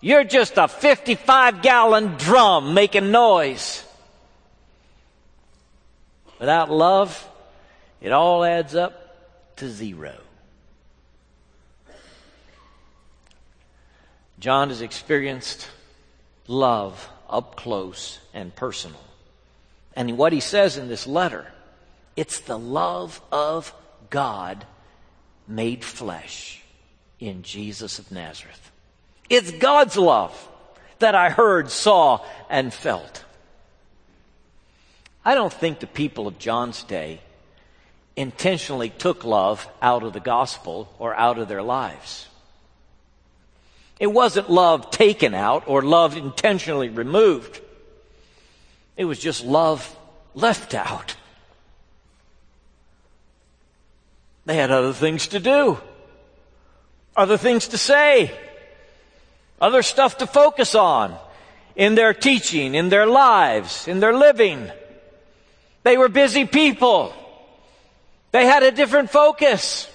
you're 0.00 0.24
just 0.24 0.58
a 0.58 0.68
55 0.68 1.62
gallon 1.62 2.16
drum 2.16 2.74
making 2.74 3.10
noise. 3.10 3.84
Without 6.38 6.70
love, 6.70 7.28
it 8.00 8.12
all 8.12 8.44
adds 8.44 8.74
up 8.74 9.56
to 9.56 9.68
zero. 9.68 10.14
John 14.38 14.68
has 14.68 14.82
experienced 14.82 15.68
love 16.46 17.08
up 17.28 17.56
close 17.56 18.20
and 18.32 18.54
personal. 18.54 19.00
And 19.96 20.16
what 20.16 20.32
he 20.32 20.38
says 20.38 20.76
in 20.76 20.86
this 20.86 21.08
letter, 21.08 21.50
it's 22.14 22.38
the 22.40 22.58
love 22.58 23.20
of 23.32 23.74
God 24.10 24.64
made 25.48 25.84
flesh 25.84 26.57
in 27.20 27.42
Jesus 27.42 27.98
of 27.98 28.10
Nazareth. 28.12 28.70
It's 29.28 29.50
God's 29.50 29.96
love 29.96 30.48
that 30.98 31.14
I 31.14 31.30
heard, 31.30 31.70
saw, 31.70 32.24
and 32.48 32.72
felt. 32.72 33.24
I 35.24 35.34
don't 35.34 35.52
think 35.52 35.80
the 35.80 35.86
people 35.86 36.26
of 36.26 36.38
John's 36.38 36.82
day 36.84 37.20
intentionally 38.16 38.90
took 38.90 39.24
love 39.24 39.68
out 39.80 40.02
of 40.02 40.12
the 40.12 40.20
gospel 40.20 40.92
or 40.98 41.14
out 41.14 41.38
of 41.38 41.48
their 41.48 41.62
lives. 41.62 42.26
It 44.00 44.08
wasn't 44.08 44.50
love 44.50 44.90
taken 44.90 45.34
out 45.34 45.64
or 45.66 45.82
love 45.82 46.16
intentionally 46.16 46.88
removed. 46.88 47.60
It 48.96 49.04
was 49.04 49.18
just 49.18 49.44
love 49.44 49.96
left 50.34 50.74
out. 50.74 51.16
They 54.46 54.56
had 54.56 54.70
other 54.70 54.92
things 54.92 55.28
to 55.28 55.40
do, 55.40 55.78
other 57.18 57.36
things 57.36 57.68
to 57.68 57.78
say, 57.78 58.30
other 59.60 59.82
stuff 59.82 60.18
to 60.18 60.26
focus 60.26 60.76
on 60.76 61.18
in 61.74 61.96
their 61.96 62.14
teaching, 62.14 62.76
in 62.76 62.90
their 62.90 63.06
lives, 63.06 63.88
in 63.88 63.98
their 63.98 64.16
living. 64.16 64.70
They 65.82 65.98
were 65.98 66.08
busy 66.08 66.46
people. 66.46 67.12
They 68.30 68.46
had 68.46 68.62
a 68.62 68.70
different 68.70 69.10
focus. 69.10 69.90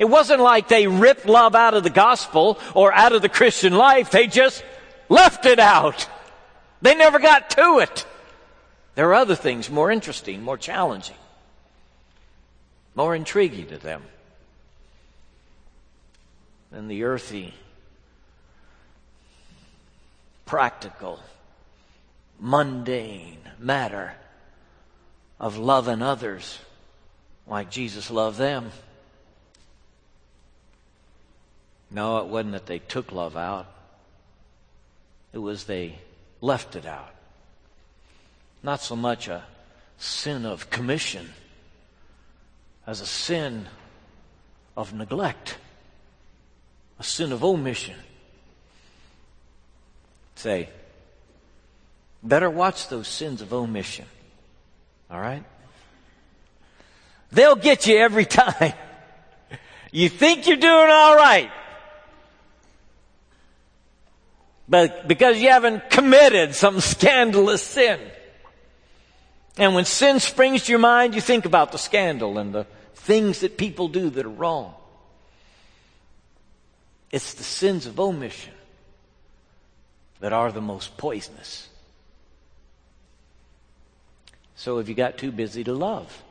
It 0.00 0.06
wasn't 0.06 0.40
like 0.40 0.66
they 0.66 0.88
ripped 0.88 1.26
love 1.26 1.54
out 1.54 1.74
of 1.74 1.84
the 1.84 1.90
gospel 1.90 2.58
or 2.74 2.92
out 2.92 3.12
of 3.12 3.22
the 3.22 3.28
Christian 3.28 3.72
life. 3.72 4.10
They 4.10 4.26
just 4.26 4.64
left 5.08 5.46
it 5.46 5.60
out. 5.60 6.08
They 6.82 6.96
never 6.96 7.20
got 7.20 7.48
to 7.50 7.78
it. 7.78 8.04
There 8.96 9.08
are 9.10 9.14
other 9.14 9.36
things 9.36 9.70
more 9.70 9.92
interesting, 9.92 10.42
more 10.42 10.58
challenging, 10.58 11.16
more 12.96 13.14
intriguing 13.14 13.68
to 13.68 13.78
them 13.78 14.02
than 16.70 16.88
the 16.88 17.04
earthy, 17.04 17.54
practical, 20.44 21.20
mundane 22.38 23.38
matter 23.58 24.14
of 25.38 25.56
loving 25.56 26.02
others 26.02 26.58
like 27.46 27.70
Jesus 27.70 28.10
loved 28.10 28.38
them. 28.38 28.70
No, 31.90 32.18
it 32.18 32.26
wasn't 32.26 32.52
that 32.52 32.66
they 32.66 32.78
took 32.78 33.12
love 33.12 33.36
out. 33.36 33.66
It 35.32 35.38
was 35.38 35.64
they 35.64 35.98
left 36.40 36.76
it 36.76 36.86
out. 36.86 37.14
Not 38.62 38.80
so 38.80 38.96
much 38.96 39.28
a 39.28 39.44
sin 39.98 40.44
of 40.44 40.70
commission 40.70 41.32
as 42.86 43.00
a 43.00 43.06
sin 43.06 43.66
of 44.76 44.92
neglect, 44.92 45.56
a 46.98 47.04
sin 47.04 47.32
of 47.32 47.44
omission. 47.44 47.96
Say, 50.36 50.68
better 52.22 52.50
watch 52.50 52.88
those 52.88 53.08
sins 53.08 53.42
of 53.42 53.52
omission. 53.52 54.06
All 55.10 55.20
right? 55.20 55.44
They'll 57.32 57.56
get 57.56 57.86
you 57.86 57.96
every 57.96 58.24
time. 58.26 58.74
You 59.92 60.08
think 60.08 60.46
you're 60.46 60.56
doing 60.56 60.90
all 60.90 61.16
right. 61.16 61.50
But 64.68 65.06
because 65.06 65.38
you 65.38 65.48
haven't 65.50 65.90
committed 65.90 66.54
some 66.54 66.80
scandalous 66.80 67.62
sin. 67.62 68.00
And 69.58 69.74
when 69.74 69.84
sin 69.84 70.20
springs 70.20 70.64
to 70.64 70.72
your 70.72 70.78
mind, 70.78 71.14
you 71.14 71.20
think 71.20 71.46
about 71.46 71.72
the 71.72 71.78
scandal 71.78 72.36
and 72.36 72.54
the 72.54 72.66
things 72.94 73.40
that 73.40 73.56
people 73.56 73.88
do 73.88 74.10
that 74.10 74.26
are 74.26 74.28
wrong. 74.28 74.74
It's 77.10 77.34
the 77.34 77.44
sins 77.44 77.86
of 77.86 78.00
omission 78.00 78.52
that 80.20 80.32
are 80.32 80.50
the 80.50 80.60
most 80.60 80.96
poisonous. 80.96 81.68
So 84.56 84.78
have 84.78 84.88
you 84.88 84.94
got 84.94 85.18
too 85.18 85.30
busy 85.30 85.62
to 85.64 85.74
love? 85.74 86.22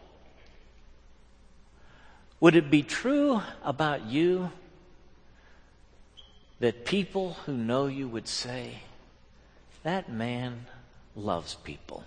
Would 2.40 2.56
it 2.56 2.70
be 2.70 2.84
true 2.84 3.42
about 3.64 4.06
you 4.06 4.52
that 6.60 6.86
people 6.86 7.34
who 7.46 7.54
know 7.54 7.88
you 7.88 8.08
would 8.08 8.28
say, 8.28 8.80
that 9.84 10.12
man 10.12 10.66
loves 11.16 11.56
people? 11.56 12.04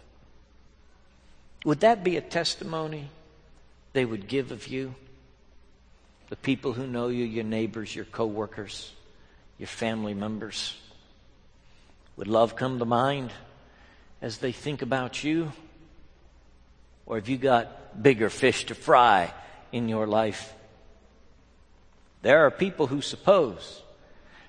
Would 1.65 1.81
that 1.81 2.05
be 2.05 2.17
a 2.17 2.21
testimony 2.21 3.09
they 3.93 4.05
would 4.05 4.29
give 4.29 4.53
of 4.53 4.69
you? 4.69 4.95
The 6.29 6.37
people 6.37 6.73
who 6.73 6.87
know 6.87 7.09
you, 7.09 7.25
your 7.25 7.45
neighbors, 7.45 7.95
your 7.95 8.05
coworkers, 8.05 8.93
your 9.59 9.67
family 9.67 10.15
members. 10.15 10.77
Would 12.17 12.29
love 12.29 12.57
come 12.57 12.79
to 12.79 12.85
mind 12.85 13.31
as 14.21 14.39
they 14.39 14.53
think 14.53 14.83
about 14.83 15.23
you? 15.25 15.53
Or 17.07 17.17
have 17.17 17.29
you 17.29 17.39
got 17.39 18.03
bigger 18.03 18.29
fish 18.29 18.67
to 18.67 18.75
fry 18.75 19.33
in 19.73 19.89
your 19.89 20.07
life? 20.07 20.53
There 22.23 22.45
are 22.45 22.51
people 22.51 22.87
who 22.89 23.01
suppose 23.01 23.83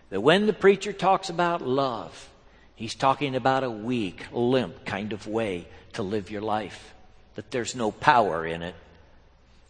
that 0.10 0.22
when 0.22 0.48
the 0.48 0.54
preacher 0.54 0.92
talks 0.92 1.30
about 1.30 1.62
love, 1.62 2.30
he's 2.76 2.96
talking 2.96 3.36
about 3.36 3.64
a 3.64 3.70
weak, 3.70 4.26
limp 4.32 4.86
kind 4.86 5.14
of 5.14 5.28
way 5.28 5.68
to 5.94 6.04
live 6.04 6.32
your 6.32 6.42
life, 6.42 6.94
that 7.36 7.52
there's 7.52 7.76
no 7.76 7.92
power 7.92 8.46
in 8.46 8.64
it. 8.64 8.76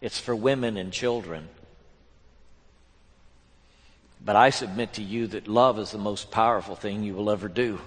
It's 0.00 0.18
for 0.18 0.34
women 0.34 0.76
and 0.76 0.92
children. 0.92 1.48
But 4.24 4.36
I 4.36 4.50
submit 4.50 4.94
to 4.94 5.02
you 5.02 5.26
that 5.28 5.48
love 5.48 5.78
is 5.78 5.92
the 5.92 5.98
most 5.98 6.30
powerful 6.30 6.74
thing 6.74 7.02
you 7.02 7.14
will 7.14 7.30
ever 7.30 7.48
do. 7.48 7.80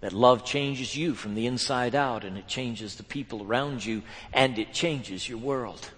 That 0.00 0.12
love 0.12 0.44
changes 0.44 0.94
you 0.94 1.14
from 1.14 1.34
the 1.34 1.46
inside 1.46 1.94
out 1.94 2.24
and 2.24 2.36
it 2.36 2.46
changes 2.46 2.96
the 2.96 3.02
people 3.02 3.42
around 3.42 3.84
you 3.84 4.02
and 4.32 4.58
it 4.58 4.72
changes 4.72 5.26
your 5.26 5.38
world. 5.38 5.90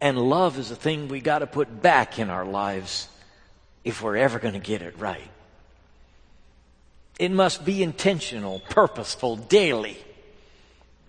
And 0.00 0.18
love 0.18 0.58
is 0.58 0.70
a 0.70 0.76
thing 0.76 1.08
we 1.08 1.20
got 1.20 1.40
to 1.40 1.46
put 1.46 1.82
back 1.82 2.18
in 2.18 2.30
our 2.30 2.44
lives 2.44 3.08
if 3.84 4.02
we're 4.02 4.16
ever 4.16 4.38
going 4.38 4.54
to 4.54 4.60
get 4.60 4.82
it 4.82 4.98
right. 4.98 5.30
It 7.18 7.30
must 7.30 7.64
be 7.64 7.82
intentional, 7.82 8.60
purposeful, 8.70 9.36
daily, 9.36 9.98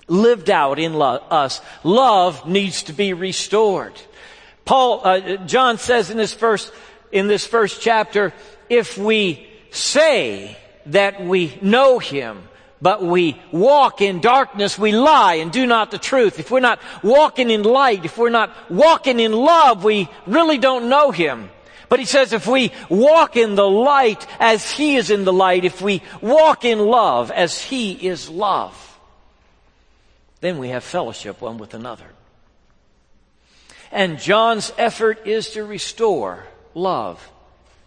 lived 0.08 0.50
out 0.50 0.78
in 0.78 0.94
lo- 0.94 1.24
us. 1.30 1.62
Love 1.84 2.48
needs 2.48 2.84
to 2.84 2.94
be 2.94 3.14
restored. 3.14 3.94
Paul, 4.66 5.02
uh, 5.04 5.38
John 5.46 5.78
says 5.78 6.10
in 6.10 6.18
this 6.18 6.34
first, 6.34 6.72
in 7.12 7.28
this 7.28 7.46
first 7.46 7.82
chapter, 7.82 8.34
if 8.70 8.98
we 8.98 9.48
say 9.72 10.58
that 10.86 11.24
we 11.24 11.58
know 11.62 12.00
him, 12.00 12.48
but 12.82 13.04
we 13.04 13.40
walk 13.52 14.02
in 14.02 14.22
darkness, 14.22 14.78
we 14.78 14.92
lie 14.92 15.36
and 15.36 15.52
do 15.52 15.68
not 15.68 15.92
the 15.92 16.00
truth. 16.00 16.40
If 16.40 16.50
we're 16.50 16.62
not 16.62 16.82
walking 17.04 17.52
in 17.52 17.64
light, 17.64 18.06
if 18.06 18.18
we're 18.18 18.30
not 18.30 18.52
walking 18.72 19.20
in 19.20 19.34
love, 19.34 19.84
we 19.84 20.10
really 20.26 20.58
don't 20.58 20.90
know 20.90 21.12
Him. 21.12 21.50
But 21.90 22.00
he 22.00 22.06
says 22.06 22.34
if 22.34 22.48
we 22.48 22.72
walk 22.90 23.38
in 23.38 23.56
the 23.56 23.70
light 23.70 24.26
as 24.40 24.72
He 24.72 24.96
is 24.96 25.12
in 25.12 25.26
the 25.26 25.34
light, 25.34 25.64
if 25.64 25.82
we 25.82 26.02
walk 26.22 26.66
in 26.66 26.80
love 26.80 27.30
as 27.30 27.62
He 27.62 27.92
is 27.92 28.30
love, 28.30 29.00
then 30.40 30.58
we 30.58 30.70
have 30.70 30.84
fellowship 30.84 31.40
one 31.40 31.60
with 31.60 31.76
another. 31.76 32.06
And 33.92 34.20
John's 34.20 34.72
effort 34.78 35.28
is 35.28 35.52
to 35.52 35.64
restore 35.64 36.46
love 36.74 37.30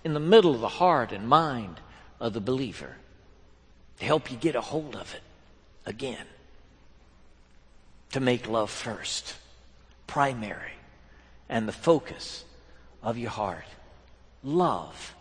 in 0.05 0.13
the 0.13 0.21
middle 0.21 0.55
of 0.55 0.61
the 0.61 0.69
heart 0.69 1.13
and 1.13 1.27
mind 1.27 1.81
of 2.21 2.35
the 2.35 2.41
believer 2.41 2.97
to 3.99 4.05
help 4.05 4.31
you 4.31 4.37
get 4.37 4.55
a 4.55 4.61
hold 4.61 4.97
of 4.97 5.15
it 5.15 5.23
again. 5.87 6.27
To 8.13 8.21
make 8.21 8.49
love 8.49 8.71
first, 8.71 9.35
primary, 10.07 10.73
and 11.49 11.67
the 11.67 11.73
focus 11.73 12.45
of 13.03 13.19
your 13.19 13.31
heart. 13.31 13.65
Love 14.43 15.15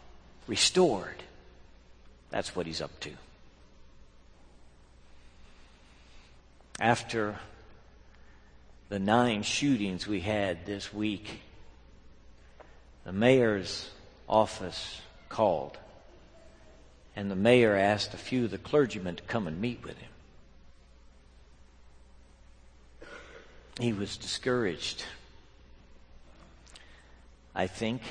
restored. 0.48 1.24
That's 2.30 2.56
what 2.56 2.68
he's 2.68 2.82
up 2.82 3.00
to. 3.02 3.10
After 6.80 7.38
the 8.94 9.00
nine 9.00 9.42
shootings 9.42 10.06
we 10.06 10.20
had 10.20 10.68
this 10.68 10.94
week, 10.94 11.40
the 13.06 13.12
mayor's 13.12 13.90
office 14.30 15.02
called 15.30 15.80
and 17.16 17.32
the 17.32 17.36
mayor 17.36 17.76
asked 17.76 18.14
a 18.14 18.18
few 18.18 18.46
of 18.46 18.52
the 18.52 18.58
clergymen 18.60 19.16
to 19.16 19.24
come 19.24 19.48
and 19.48 19.60
meet 19.60 19.84
with 19.84 19.98
him. 19.98 20.12
He 23.80 23.94
was 23.94 24.16
discouraged, 24.16 25.04
I 27.56 27.66
think, 27.66 28.04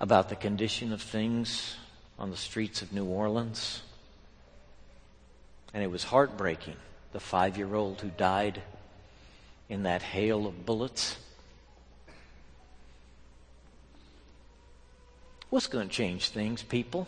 about 0.00 0.28
the 0.28 0.36
condition 0.36 0.92
of 0.92 1.02
things 1.02 1.74
on 2.20 2.30
the 2.30 2.36
streets 2.36 2.82
of 2.82 2.92
New 2.92 3.06
Orleans. 3.06 3.82
And 5.74 5.82
it 5.82 5.90
was 5.90 6.04
heartbreaking, 6.04 6.76
the 7.10 7.18
five 7.18 7.56
year 7.56 7.74
old 7.74 8.00
who 8.00 8.10
died 8.10 8.62
in 9.68 9.82
that 9.84 10.02
hail 10.02 10.46
of 10.46 10.64
bullets. 10.64 11.16
What's 15.50 15.66
going 15.66 15.88
to 15.88 15.94
change 15.94 16.28
things, 16.28 16.62
people? 16.62 17.06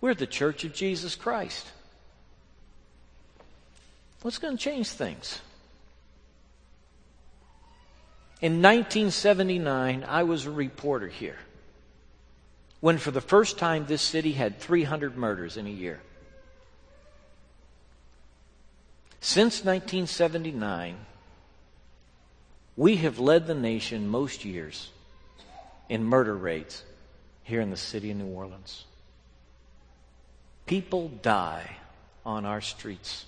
We're 0.00 0.14
the 0.14 0.26
church 0.26 0.64
of 0.64 0.72
Jesus 0.72 1.14
Christ. 1.14 1.66
What's 4.22 4.38
going 4.38 4.56
to 4.56 4.62
change 4.62 4.88
things? 4.88 5.40
In 8.40 8.60
1979, 8.62 10.04
I 10.06 10.22
was 10.24 10.46
a 10.46 10.50
reporter 10.50 11.08
here 11.08 11.38
when, 12.80 12.98
for 12.98 13.10
the 13.10 13.20
first 13.20 13.58
time, 13.58 13.86
this 13.86 14.02
city 14.02 14.32
had 14.32 14.60
300 14.60 15.16
murders 15.16 15.56
in 15.56 15.66
a 15.66 15.70
year. 15.70 16.00
Since 19.26 19.64
1979, 19.64 20.94
we 22.76 22.96
have 22.98 23.18
led 23.18 23.48
the 23.48 23.56
nation 23.56 24.06
most 24.06 24.44
years 24.44 24.88
in 25.88 26.04
murder 26.04 26.36
rates 26.36 26.84
here 27.42 27.60
in 27.60 27.70
the 27.70 27.76
city 27.76 28.12
of 28.12 28.18
New 28.18 28.28
Orleans. 28.28 28.84
People 30.64 31.08
die 31.08 31.68
on 32.24 32.44
our 32.44 32.60
streets. 32.60 33.24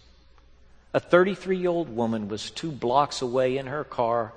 A 0.94 1.00
33 1.00 1.58
year 1.58 1.70
old 1.70 1.88
woman 1.88 2.28
was 2.28 2.52
two 2.52 2.70
blocks 2.70 3.20
away 3.20 3.56
in 3.56 3.66
her 3.66 3.82
car 3.82 4.32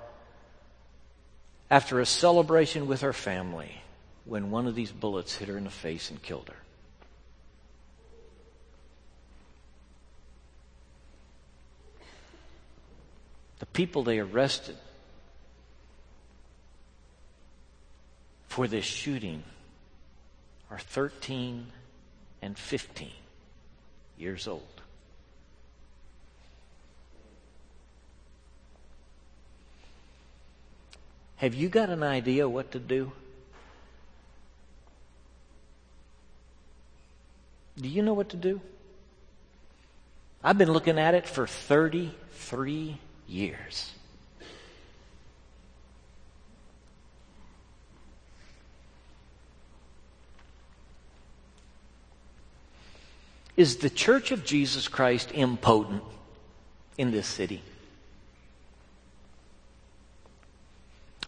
after 1.70 2.00
a 2.00 2.08
celebration 2.08 2.88
with 2.88 3.02
her 3.02 3.14
family 3.14 3.84
when 4.26 4.50
one 4.50 4.66
of 4.66 4.74
these 4.74 4.92
bullets 4.92 5.36
hit 5.36 5.48
her 5.48 5.60
in 5.60 5.66
the 5.66 5.70
face 5.70 6.10
and 6.10 6.24
killed 6.24 6.50
her. 6.50 6.62
The 13.62 13.68
people 13.68 14.02
they 14.02 14.18
arrested 14.18 14.76
for 18.48 18.68
this 18.68 18.86
shooting 18.86 19.44
are 20.72 20.80
13 20.80 21.68
and 22.42 22.58
15 22.58 23.12
years 24.18 24.48
old. 24.48 24.82
Have 31.36 31.54
you 31.54 31.70
got 31.70 31.92
an 31.92 32.02
idea 32.02 32.50
what 32.50 32.72
to 32.72 32.80
do? 32.80 33.12
Do 37.80 37.88
you 37.88 38.02
know 38.02 38.16
what 38.16 38.30
to 38.30 38.38
do? 38.38 38.60
I've 40.44 40.58
been 40.58 40.74
looking 40.74 40.98
at 40.98 41.14
it 41.14 41.28
for 41.28 41.46
33 41.46 42.98
years. 43.32 43.92
Is 53.58 53.78
the 53.78 53.90
church 53.90 54.32
of 54.32 54.44
Jesus 54.44 54.88
Christ 54.88 55.30
impotent 55.34 56.04
in 56.98 57.12
this 57.12 57.28
city? 57.28 57.62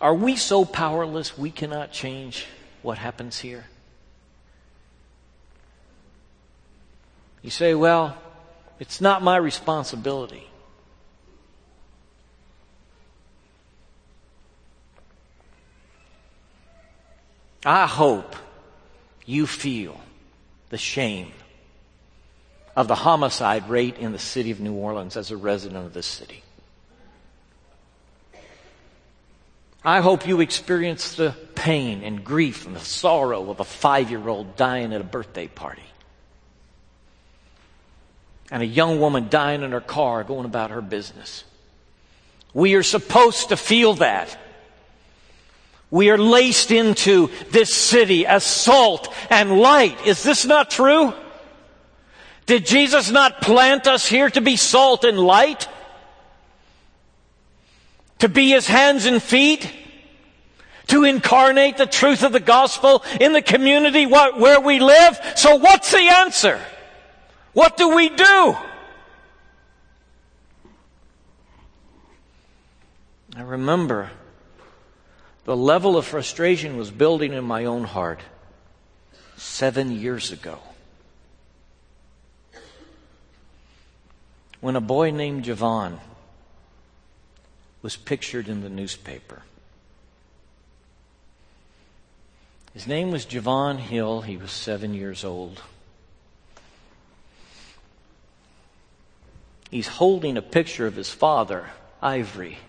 Are 0.01 0.15
we 0.15 0.35
so 0.35 0.65
powerless 0.65 1.37
we 1.37 1.51
cannot 1.51 1.91
change 1.91 2.47
what 2.81 2.97
happens 2.97 3.39
here? 3.39 3.65
You 7.41 7.49
say, 7.49 7.73
well, 7.75 8.17
it's 8.79 8.99
not 8.99 9.21
my 9.21 9.37
responsibility. 9.37 10.49
I 17.65 17.87
hope 17.87 18.35
you 19.25 19.47
feel 19.47 19.99
the 20.69 20.77
shame 20.77 21.31
of 22.75 22.87
the 22.87 22.95
homicide 22.95 23.69
rate 23.69 23.97
in 23.97 24.11
the 24.11 24.19
city 24.19 24.51
of 24.51 24.59
New 24.59 24.73
Orleans 24.73 25.15
as 25.15 25.31
a 25.31 25.37
resident 25.37 25.85
of 25.85 25.93
this 25.93 26.05
city. 26.05 26.43
I 29.85 30.01
hope 30.01 30.27
you 30.27 30.39
experience 30.39 31.15
the 31.15 31.35
pain 31.55 32.03
and 32.03 32.23
grief 32.23 32.65
and 32.65 32.75
the 32.75 32.79
sorrow 32.79 33.49
of 33.49 33.59
a 33.59 33.65
five 33.65 34.09
year 34.09 34.27
old 34.27 34.55
dying 34.55 34.93
at 34.93 35.01
a 35.01 35.05
birthday 35.05 35.47
party. 35.47 35.83
And 38.49 38.63
a 38.63 38.65
young 38.65 38.99
woman 38.99 39.27
dying 39.29 39.61
in 39.61 39.71
her 39.71 39.81
car 39.81 40.23
going 40.23 40.45
about 40.45 40.71
her 40.71 40.81
business. 40.81 41.43
We 42.53 42.75
are 42.75 42.83
supposed 42.83 43.49
to 43.49 43.57
feel 43.57 43.95
that. 43.95 44.37
We 45.93 46.09
are 46.09 46.17
laced 46.17 46.71
into 46.71 47.29
this 47.51 47.71
city 47.71 48.25
as 48.25 48.43
salt 48.43 49.13
and 49.29 49.59
light. 49.59 50.07
Is 50.07 50.23
this 50.23 50.43
not 50.43 50.71
true? 50.71 51.13
Did 52.47 52.65
Jesus 52.65 53.11
not 53.11 53.41
plant 53.41 53.85
us 53.85 54.07
here 54.07 54.27
to 54.31 54.41
be 54.41 54.55
salt 54.55 55.03
and 55.03 55.19
light? 55.19 55.67
To 58.17 58.27
be 58.27 58.49
his 58.49 58.65
hands 58.65 59.05
and 59.05 59.21
feet? 59.21 59.71
To 60.87 61.03
incarnate 61.03 61.77
the 61.77 61.85
truth 61.85 62.23
of 62.23 62.31
the 62.31 62.39
gospel 62.39 63.03
in 63.21 63.33
the 63.33 63.43
community 63.43 64.07
where 64.07 64.59
we 64.59 64.79
live? 64.79 65.21
So 65.35 65.57
what's 65.57 65.91
the 65.91 66.09
answer? 66.09 66.59
What 67.53 67.77
do 67.77 67.95
we 67.95 68.09
do? 68.09 68.57
I 73.35 73.41
remember 73.43 74.09
the 75.45 75.55
level 75.55 75.97
of 75.97 76.05
frustration 76.05 76.77
was 76.77 76.91
building 76.91 77.33
in 77.33 77.43
my 77.43 77.65
own 77.65 77.83
heart 77.83 78.21
seven 79.37 79.91
years 79.91 80.31
ago. 80.31 80.59
when 84.63 84.77
a 84.77 84.81
boy 84.81 85.11
named 85.11 85.43
Javon 85.43 85.99
was 87.81 87.97
pictured 87.97 88.47
in 88.47 88.61
the 88.61 88.69
newspaper. 88.69 89.41
His 92.73 92.87
name 92.87 93.11
was 93.11 93.25
Javon 93.25 93.77
Hill. 93.77 94.21
He 94.21 94.37
was 94.37 94.53
seven 94.53 94.93
years 94.93 95.25
old. 95.25 95.61
He's 99.69 99.89
holding 99.89 100.37
a 100.37 100.41
picture 100.41 100.87
of 100.87 100.95
his 100.95 101.09
father, 101.09 101.65
Ivory, 102.01 102.59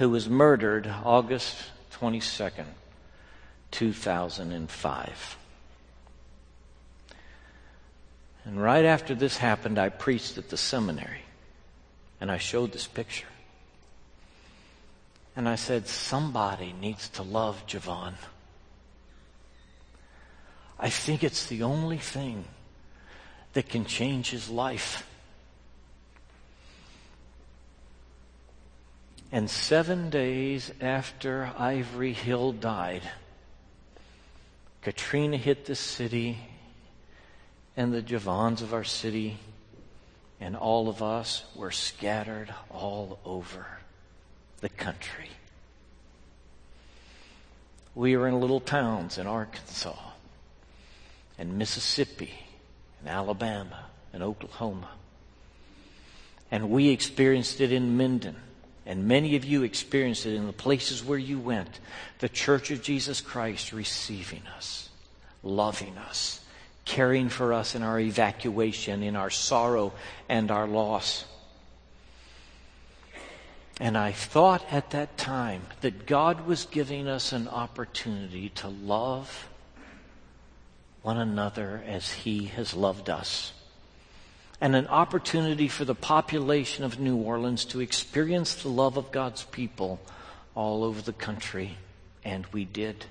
who 0.00 0.08
was 0.08 0.30
murdered 0.30 0.90
August 1.04 1.54
22nd, 2.00 2.64
2005. 3.70 5.36
And 8.46 8.62
right 8.62 8.86
after 8.86 9.14
this 9.14 9.36
happened, 9.36 9.78
I 9.78 9.90
preached 9.90 10.38
at 10.38 10.48
the 10.48 10.56
seminary. 10.56 11.20
And 12.18 12.30
I 12.30 12.38
showed 12.38 12.72
this 12.72 12.86
picture. 12.86 13.26
And 15.36 15.46
I 15.46 15.56
said, 15.56 15.86
somebody 15.86 16.72
needs 16.80 17.10
to 17.10 17.22
love 17.22 17.66
Javon. 17.66 18.14
I 20.78 20.88
think 20.88 21.22
it's 21.22 21.44
the 21.44 21.62
only 21.62 21.98
thing 21.98 22.46
that 23.52 23.68
can 23.68 23.84
change 23.84 24.30
his 24.30 24.48
life. 24.48 25.06
And 29.32 29.48
seven 29.48 30.10
days 30.10 30.72
after 30.80 31.52
Ivory 31.56 32.12
Hill 32.12 32.52
died, 32.52 33.02
Katrina 34.82 35.36
hit 35.36 35.66
the 35.66 35.76
city 35.76 36.38
and 37.76 37.92
the 37.92 38.02
Javons 38.02 38.60
of 38.60 38.74
our 38.74 38.84
city 38.84 39.38
and 40.40 40.56
all 40.56 40.88
of 40.88 41.02
us 41.02 41.44
were 41.54 41.70
scattered 41.70 42.52
all 42.70 43.18
over 43.24 43.66
the 44.60 44.70
country. 44.70 45.28
We 47.94 48.16
were 48.16 48.26
in 48.26 48.40
little 48.40 48.60
towns 48.60 49.18
in 49.18 49.26
Arkansas 49.26 49.98
and 51.38 51.58
Mississippi 51.58 52.32
and 53.00 53.08
Alabama 53.08 53.86
and 54.12 54.22
Oklahoma. 54.22 54.90
And 56.50 56.70
we 56.70 56.88
experienced 56.88 57.60
it 57.60 57.70
in 57.70 57.96
Minden. 57.96 58.36
And 58.90 59.06
many 59.06 59.36
of 59.36 59.44
you 59.44 59.62
experienced 59.62 60.26
it 60.26 60.34
in 60.34 60.48
the 60.48 60.52
places 60.52 61.04
where 61.04 61.16
you 61.16 61.38
went. 61.38 61.78
The 62.18 62.28
Church 62.28 62.72
of 62.72 62.82
Jesus 62.82 63.20
Christ 63.20 63.72
receiving 63.72 64.42
us, 64.56 64.88
loving 65.44 65.96
us, 65.96 66.40
caring 66.84 67.28
for 67.28 67.52
us 67.52 67.76
in 67.76 67.84
our 67.84 68.00
evacuation, 68.00 69.04
in 69.04 69.14
our 69.14 69.30
sorrow 69.30 69.92
and 70.28 70.50
our 70.50 70.66
loss. 70.66 71.24
And 73.78 73.96
I 73.96 74.10
thought 74.10 74.64
at 74.72 74.90
that 74.90 75.16
time 75.16 75.62
that 75.82 76.04
God 76.04 76.44
was 76.44 76.64
giving 76.64 77.06
us 77.06 77.30
an 77.30 77.46
opportunity 77.46 78.48
to 78.56 78.66
love 78.66 79.48
one 81.02 81.16
another 81.16 81.80
as 81.86 82.10
He 82.10 82.46
has 82.46 82.74
loved 82.74 83.08
us. 83.08 83.52
And 84.60 84.76
an 84.76 84.86
opportunity 84.88 85.68
for 85.68 85.84
the 85.84 85.94
population 85.94 86.84
of 86.84 87.00
New 87.00 87.16
Orleans 87.16 87.64
to 87.66 87.80
experience 87.80 88.54
the 88.54 88.68
love 88.68 88.96
of 88.96 89.10
God's 89.10 89.44
people 89.44 90.00
all 90.54 90.84
over 90.84 91.00
the 91.00 91.14
country. 91.14 91.78
And 92.24 92.46
we 92.52 92.66
did. 92.66 93.06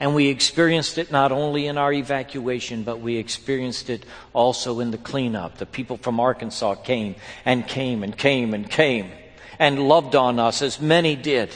And 0.00 0.14
we 0.14 0.28
experienced 0.28 0.96
it 0.96 1.12
not 1.12 1.30
only 1.30 1.66
in 1.66 1.76
our 1.76 1.92
evacuation, 1.92 2.82
but 2.82 3.00
we 3.00 3.16
experienced 3.16 3.90
it 3.90 4.04
also 4.32 4.80
in 4.80 4.90
the 4.90 4.98
cleanup. 4.98 5.58
The 5.58 5.66
people 5.66 5.98
from 5.98 6.18
Arkansas 6.18 6.76
came 6.76 7.16
and 7.44 7.66
came 7.66 8.02
and 8.02 8.16
came 8.16 8.54
and 8.54 8.68
came 8.68 9.12
and 9.58 9.78
loved 9.78 10.16
on 10.16 10.38
us 10.38 10.62
as 10.62 10.80
many 10.80 11.14
did. 11.14 11.54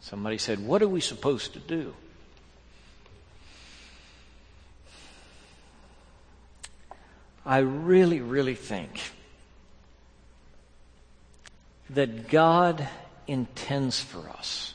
Somebody 0.00 0.36
said, 0.36 0.58
What 0.66 0.82
are 0.82 0.88
we 0.88 1.00
supposed 1.00 1.52
to 1.54 1.60
do? 1.60 1.94
I 7.46 7.58
really, 7.58 8.20
really 8.20 8.54
think 8.54 9.00
that 11.90 12.28
God 12.28 12.88
intends 13.26 14.00
for 14.00 14.28
us 14.30 14.74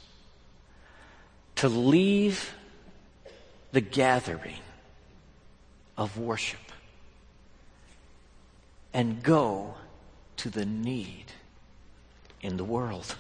to 1.56 1.68
leave 1.68 2.54
the 3.72 3.82
gathering 3.82 4.60
of 5.98 6.18
worship 6.18 6.60
and 8.94 9.22
go 9.22 9.76
to 10.38 10.50
the 10.50 10.66
need 10.66 11.26
in 12.42 12.58
the 12.58 12.64
world. 12.64 13.16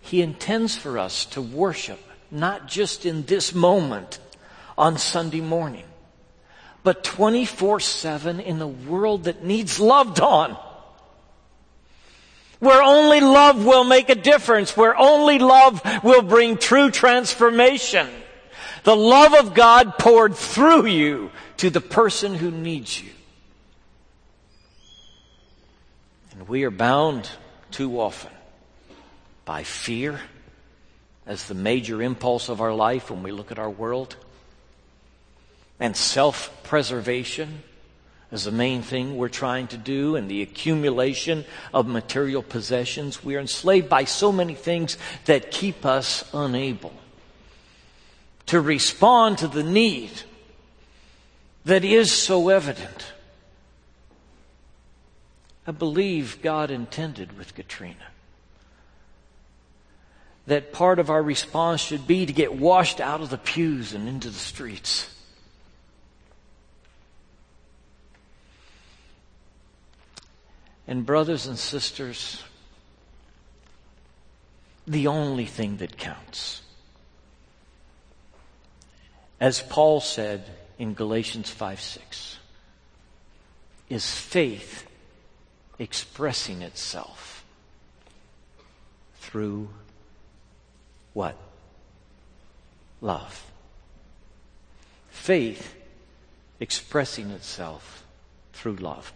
He 0.00 0.22
intends 0.22 0.76
for 0.76 0.98
us 0.98 1.24
to 1.26 1.40
worship 1.40 2.00
not 2.30 2.66
just 2.68 3.06
in 3.06 3.24
this 3.24 3.54
moment 3.54 4.18
on 4.76 4.98
Sunday 4.98 5.40
morning, 5.40 5.84
but 6.82 7.04
24 7.04 7.80
7 7.80 8.40
in 8.40 8.60
a 8.60 8.66
world 8.66 9.24
that 9.24 9.44
needs 9.44 9.78
loved 9.80 10.20
on. 10.20 10.56
Where 12.58 12.82
only 12.82 13.20
love 13.20 13.64
will 13.64 13.84
make 13.84 14.10
a 14.10 14.14
difference, 14.14 14.76
where 14.76 14.96
only 14.96 15.38
love 15.38 15.80
will 16.04 16.22
bring 16.22 16.58
true 16.58 16.90
transformation. 16.90 18.08
The 18.84 18.96
love 18.96 19.34
of 19.34 19.54
God 19.54 19.98
poured 19.98 20.34
through 20.34 20.86
you 20.86 21.30
to 21.58 21.70
the 21.70 21.80
person 21.80 22.34
who 22.34 22.50
needs 22.50 23.02
you. 23.02 23.10
And 26.32 26.48
we 26.48 26.64
are 26.64 26.70
bound 26.70 27.28
too 27.70 28.00
often 28.00 28.30
by 29.44 29.62
fear 29.62 30.20
as 31.26 31.44
the 31.44 31.54
major 31.54 32.02
impulse 32.02 32.48
of 32.48 32.60
our 32.60 32.74
life 32.74 33.10
when 33.10 33.22
we 33.22 33.32
look 33.32 33.52
at 33.52 33.58
our 33.58 33.70
world, 33.70 34.16
and 35.80 35.96
self 35.96 36.62
preservation 36.62 37.62
as 38.32 38.44
the 38.44 38.52
main 38.52 38.82
thing 38.82 39.16
we're 39.16 39.28
trying 39.28 39.66
to 39.66 39.76
do, 39.76 40.14
and 40.14 40.30
the 40.30 40.42
accumulation 40.42 41.44
of 41.74 41.88
material 41.88 42.42
possessions. 42.42 43.24
We 43.24 43.34
are 43.34 43.40
enslaved 43.40 43.88
by 43.88 44.04
so 44.04 44.30
many 44.30 44.54
things 44.54 44.96
that 45.24 45.50
keep 45.50 45.84
us 45.84 46.28
unable 46.32 46.92
to 48.46 48.60
respond 48.60 49.38
to 49.38 49.48
the 49.48 49.64
need 49.64 50.10
that 51.64 51.84
is 51.84 52.12
so 52.12 52.48
evident. 52.48 53.12
I 55.66 55.72
believe 55.72 56.40
God 56.42 56.70
intended 56.70 57.36
with 57.36 57.54
Katrina 57.54 57.96
that 60.46 60.72
part 60.72 60.98
of 60.98 61.10
our 61.10 61.22
response 61.22 61.80
should 61.80 62.06
be 62.06 62.26
to 62.26 62.32
get 62.32 62.54
washed 62.54 63.00
out 63.00 63.20
of 63.20 63.30
the 63.30 63.38
pews 63.38 63.92
and 63.92 64.08
into 64.08 64.28
the 64.28 64.38
streets. 64.38 65.08
And, 70.90 71.06
brothers 71.06 71.46
and 71.46 71.56
sisters, 71.56 72.42
the 74.88 75.06
only 75.06 75.44
thing 75.44 75.76
that 75.76 75.96
counts, 75.96 76.62
as 79.38 79.62
Paul 79.62 80.00
said 80.00 80.50
in 80.80 80.94
Galatians 80.94 81.48
5 81.48 81.80
6, 81.80 82.38
is 83.88 84.12
faith 84.12 84.84
expressing 85.78 86.60
itself 86.60 87.44
through 89.14 89.68
what? 91.12 91.36
Love. 93.00 93.48
Faith 95.10 95.76
expressing 96.58 97.30
itself 97.30 98.04
through 98.52 98.74
love. 98.74 99.12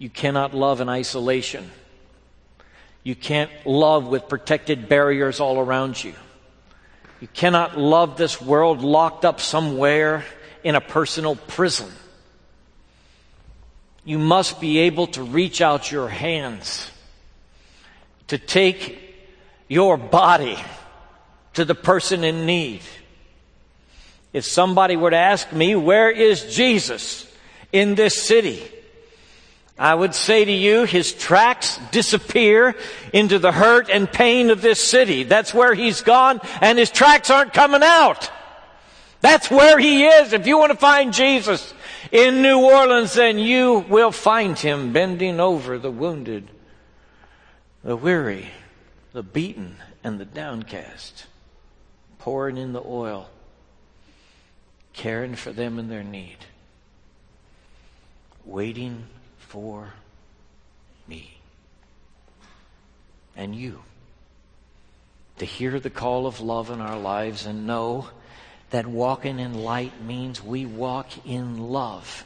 You 0.00 0.08
cannot 0.08 0.54
love 0.54 0.80
in 0.80 0.88
isolation. 0.88 1.70
You 3.02 3.14
can't 3.14 3.50
love 3.66 4.06
with 4.06 4.30
protected 4.30 4.88
barriers 4.88 5.40
all 5.40 5.60
around 5.60 6.02
you. 6.02 6.14
You 7.20 7.28
cannot 7.28 7.78
love 7.78 8.16
this 8.16 8.40
world 8.40 8.80
locked 8.80 9.26
up 9.26 9.40
somewhere 9.40 10.24
in 10.64 10.74
a 10.74 10.80
personal 10.80 11.36
prison. 11.36 11.92
You 14.02 14.18
must 14.18 14.58
be 14.58 14.78
able 14.78 15.06
to 15.08 15.22
reach 15.22 15.60
out 15.60 15.92
your 15.92 16.08
hands 16.08 16.90
to 18.28 18.38
take 18.38 18.98
your 19.68 19.98
body 19.98 20.56
to 21.52 21.66
the 21.66 21.74
person 21.74 22.24
in 22.24 22.46
need. 22.46 22.80
If 24.32 24.46
somebody 24.46 24.96
were 24.96 25.10
to 25.10 25.16
ask 25.18 25.52
me, 25.52 25.76
where 25.76 26.10
is 26.10 26.56
Jesus 26.56 27.30
in 27.70 27.96
this 27.96 28.22
city? 28.22 28.62
I 29.80 29.94
would 29.94 30.14
say 30.14 30.44
to 30.44 30.52
you, 30.52 30.84
his 30.84 31.14
tracks 31.14 31.80
disappear 31.90 32.76
into 33.14 33.38
the 33.38 33.50
hurt 33.50 33.88
and 33.88 34.12
pain 34.12 34.50
of 34.50 34.60
this 34.60 34.84
city. 34.84 35.22
That's 35.22 35.54
where 35.54 35.72
he's 35.72 36.02
gone, 36.02 36.42
and 36.60 36.78
his 36.78 36.90
tracks 36.90 37.30
aren't 37.30 37.54
coming 37.54 37.82
out. 37.82 38.30
That's 39.22 39.50
where 39.50 39.78
he 39.78 40.04
is. 40.04 40.34
If 40.34 40.46
you 40.46 40.58
want 40.58 40.72
to 40.72 40.76
find 40.76 41.14
Jesus 41.14 41.72
in 42.12 42.42
New 42.42 42.60
Orleans, 42.60 43.14
then 43.14 43.38
you 43.38 43.86
will 43.88 44.12
find 44.12 44.58
him 44.58 44.92
bending 44.92 45.40
over 45.40 45.78
the 45.78 45.90
wounded, 45.90 46.50
the 47.82 47.96
weary, 47.96 48.48
the 49.14 49.22
beaten 49.22 49.76
and 50.04 50.20
the 50.20 50.26
downcast, 50.26 51.24
pouring 52.18 52.58
in 52.58 52.74
the 52.74 52.82
oil, 52.84 53.30
caring 54.92 55.36
for 55.36 55.52
them 55.52 55.78
in 55.78 55.88
their 55.88 56.04
need, 56.04 56.36
waiting 58.44 59.06
for 59.50 59.92
me 61.08 61.38
and 63.36 63.52
you 63.52 63.82
to 65.38 65.44
hear 65.44 65.80
the 65.80 65.90
call 65.90 66.28
of 66.28 66.38
love 66.38 66.70
in 66.70 66.80
our 66.80 66.98
lives 66.98 67.46
and 67.46 67.66
know 67.66 68.08
that 68.70 68.86
walking 68.86 69.40
in 69.40 69.54
light 69.54 70.00
means 70.04 70.40
we 70.40 70.64
walk 70.64 71.26
in 71.26 71.58
love. 71.58 72.24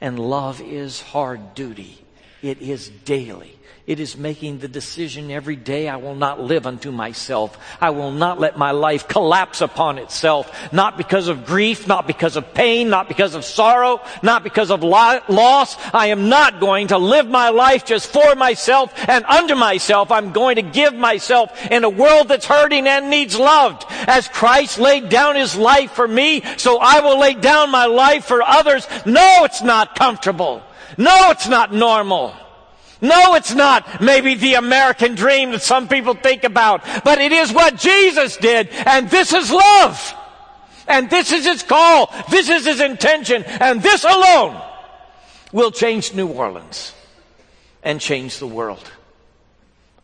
And 0.00 0.18
love 0.18 0.62
is 0.62 1.02
hard 1.02 1.54
duty. 1.54 2.02
It 2.42 2.60
is 2.60 2.88
daily. 3.04 3.56
It 3.84 3.98
is 3.98 4.16
making 4.16 4.58
the 4.58 4.68
decision 4.68 5.32
every 5.32 5.56
day 5.56 5.88
I 5.88 5.96
will 5.96 6.14
not 6.14 6.40
live 6.40 6.68
unto 6.68 6.92
myself. 6.92 7.58
I 7.80 7.90
will 7.90 8.12
not 8.12 8.38
let 8.38 8.56
my 8.56 8.70
life 8.70 9.08
collapse 9.08 9.60
upon 9.60 9.98
itself. 9.98 10.72
Not 10.72 10.96
because 10.96 11.26
of 11.26 11.44
grief, 11.44 11.88
not 11.88 12.06
because 12.06 12.36
of 12.36 12.54
pain, 12.54 12.90
not 12.90 13.08
because 13.08 13.34
of 13.34 13.44
sorrow, 13.44 14.00
not 14.22 14.44
because 14.44 14.70
of 14.70 14.84
loss. 14.84 15.76
I 15.92 16.06
am 16.06 16.28
not 16.28 16.60
going 16.60 16.88
to 16.88 16.98
live 16.98 17.26
my 17.26 17.48
life 17.48 17.84
just 17.84 18.12
for 18.12 18.36
myself 18.36 18.92
and 19.08 19.24
unto 19.24 19.56
myself. 19.56 20.12
I'm 20.12 20.30
going 20.30 20.56
to 20.56 20.62
give 20.62 20.94
myself 20.94 21.50
in 21.68 21.82
a 21.82 21.90
world 21.90 22.28
that's 22.28 22.46
hurting 22.46 22.86
and 22.86 23.10
needs 23.10 23.36
loved. 23.36 23.84
As 24.06 24.28
Christ 24.28 24.78
laid 24.78 25.08
down 25.08 25.34
his 25.34 25.56
life 25.56 25.90
for 25.90 26.06
me, 26.06 26.42
so 26.56 26.78
I 26.78 27.00
will 27.00 27.18
lay 27.18 27.34
down 27.34 27.72
my 27.72 27.86
life 27.86 28.26
for 28.26 28.42
others. 28.42 28.86
No, 29.04 29.42
it's 29.42 29.62
not 29.62 29.96
comfortable. 29.96 30.62
No, 30.96 31.30
it's 31.30 31.48
not 31.48 31.72
normal. 31.72 32.34
No, 33.00 33.34
it's 33.34 33.52
not 33.52 34.00
maybe 34.00 34.34
the 34.34 34.54
American 34.54 35.16
dream 35.16 35.50
that 35.50 35.62
some 35.62 35.88
people 35.88 36.14
think 36.14 36.44
about, 36.44 36.84
but 37.04 37.20
it 37.20 37.32
is 37.32 37.52
what 37.52 37.76
Jesus 37.76 38.36
did, 38.36 38.68
and 38.70 39.10
this 39.10 39.32
is 39.32 39.50
love. 39.50 40.14
And 40.86 41.10
this 41.10 41.32
is 41.32 41.44
his 41.44 41.62
call. 41.62 42.12
This 42.30 42.48
is 42.48 42.64
his 42.64 42.80
intention, 42.80 43.44
and 43.44 43.82
this 43.82 44.04
alone 44.04 44.60
will 45.52 45.70
change 45.70 46.14
New 46.14 46.28
Orleans 46.28 46.92
and 47.82 48.00
change 48.00 48.38
the 48.38 48.46
world. 48.46 48.90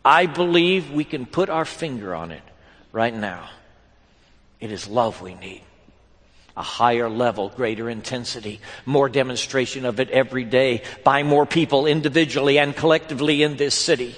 I 0.03 0.25
believe 0.25 0.91
we 0.91 1.03
can 1.03 1.25
put 1.25 1.49
our 1.49 1.65
finger 1.65 2.13
on 2.13 2.31
it 2.31 2.43
right 2.91 3.13
now. 3.13 3.49
It 4.59 4.71
is 4.71 4.87
love 4.87 5.21
we 5.21 5.35
need 5.35 5.63
a 6.59 6.61
higher 6.61 7.09
level, 7.09 7.47
greater 7.55 7.89
intensity, 7.89 8.59
more 8.85 9.07
demonstration 9.07 9.85
of 9.85 10.01
it 10.01 10.09
every 10.09 10.43
day 10.43 10.83
by 11.05 11.23
more 11.23 11.45
people 11.45 11.87
individually 11.87 12.59
and 12.59 12.75
collectively 12.75 13.41
in 13.41 13.55
this 13.55 13.73
city. 13.73 14.13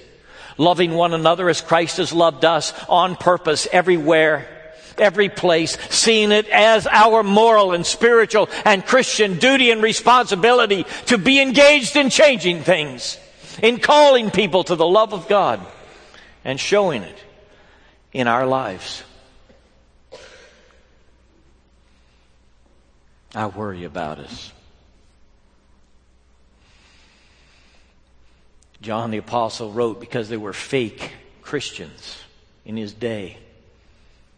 Loving 0.58 0.96
one 0.96 1.14
another 1.14 1.50
as 1.50 1.62
Christ 1.62 1.98
has 1.98 2.12
loved 2.12 2.44
us 2.44 2.74
on 2.90 3.16
purpose 3.16 3.68
everywhere 3.72 4.48
every 4.98 5.30
place, 5.30 5.78
seeing 5.90 6.32
it 6.32 6.48
as 6.50 6.86
our 6.88 7.24
moral 7.24 7.74
and 7.74 7.86
spiritual 7.86 8.50
and 8.66 8.86
Christian 8.86 9.38
duty 9.38 9.72
and 9.72 9.82
responsibility 9.82 10.86
to 11.08 11.18
be 11.18 11.42
engaged 11.42 11.96
in 11.96 12.10
changing 12.10 12.62
things, 12.62 13.18
in 13.62 13.80
calling 13.80 14.32
people 14.32 14.64
to 14.66 14.76
the 14.76 14.86
love 14.86 15.14
of 15.14 15.28
God 15.28 15.66
and 16.44 16.60
showing 16.60 17.04
it 17.04 17.18
in 18.12 18.28
our 18.28 18.46
lives. 18.46 19.04
I 23.34 23.48
worry 23.48 23.86
about 23.86 24.20
us. 24.20 24.52
John 28.82 29.12
the 29.12 29.18
Apostle 29.18 29.72
wrote 29.72 30.00
because 30.00 30.28
they 30.28 30.38
were 30.38 30.54
fake 30.54 31.14
Christians 31.42 32.18
in 32.66 32.78
his 32.78 32.94
day. 32.94 33.38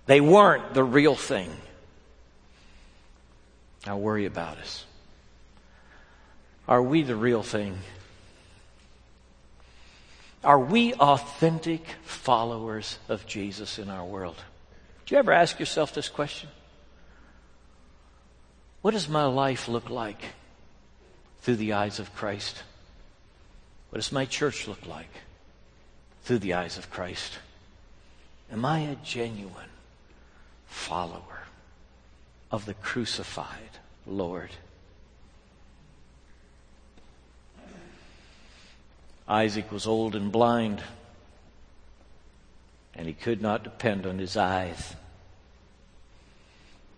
They 0.06 0.20
weren't 0.20 0.74
the 0.74 0.84
real 0.84 1.16
thing. 1.16 1.50
I 3.86 3.96
worry 3.96 4.26
about 4.26 4.58
us. 4.58 4.86
Are 6.68 6.82
we 6.82 7.04
the 7.04 7.16
real 7.16 7.44
thing? 7.44 7.78
Are 10.44 10.60
we 10.60 10.94
authentic 10.94 11.86
followers 12.04 13.00
of 13.08 13.26
Jesus 13.26 13.80
in 13.80 13.90
our 13.90 14.04
world? 14.04 14.36
Do 15.06 15.16
you 15.16 15.20
ever 15.20 15.32
ask 15.32 15.60
yourself 15.60 15.94
this 15.94 16.10
question? 16.10 16.50
What 18.84 18.92
does 18.92 19.08
my 19.08 19.24
life 19.24 19.70
look 19.70 19.90
like 19.90 20.22
through 21.40 21.56
the 21.56 21.72
eyes 21.72 22.00
of 22.00 22.14
Christ? 22.14 22.64
What 23.90 24.00
does 24.00 24.12
my 24.12 24.26
church 24.26 24.68
look 24.68 24.86
like 24.86 25.22
through 26.24 26.40
the 26.40 26.56
eyes 26.56 26.78
of 26.78 26.92
Christ? 26.92 27.40
Am 28.52 28.66
I 28.66 28.80
a 28.80 28.96
genuine 28.96 29.70
follower 30.68 31.48
of 32.52 32.66
the 32.66 32.74
crucified 32.74 33.80
Lord? 34.06 34.50
Isaac 39.30 39.72
was 39.72 39.88
old 39.88 40.14
and 40.14 40.30
blind, 40.30 40.84
and 42.94 43.08
he 43.08 43.14
could 43.14 43.42
not 43.42 43.64
depend 43.64 44.06
on 44.06 44.20
his 44.20 44.36
eyes. 44.36 44.98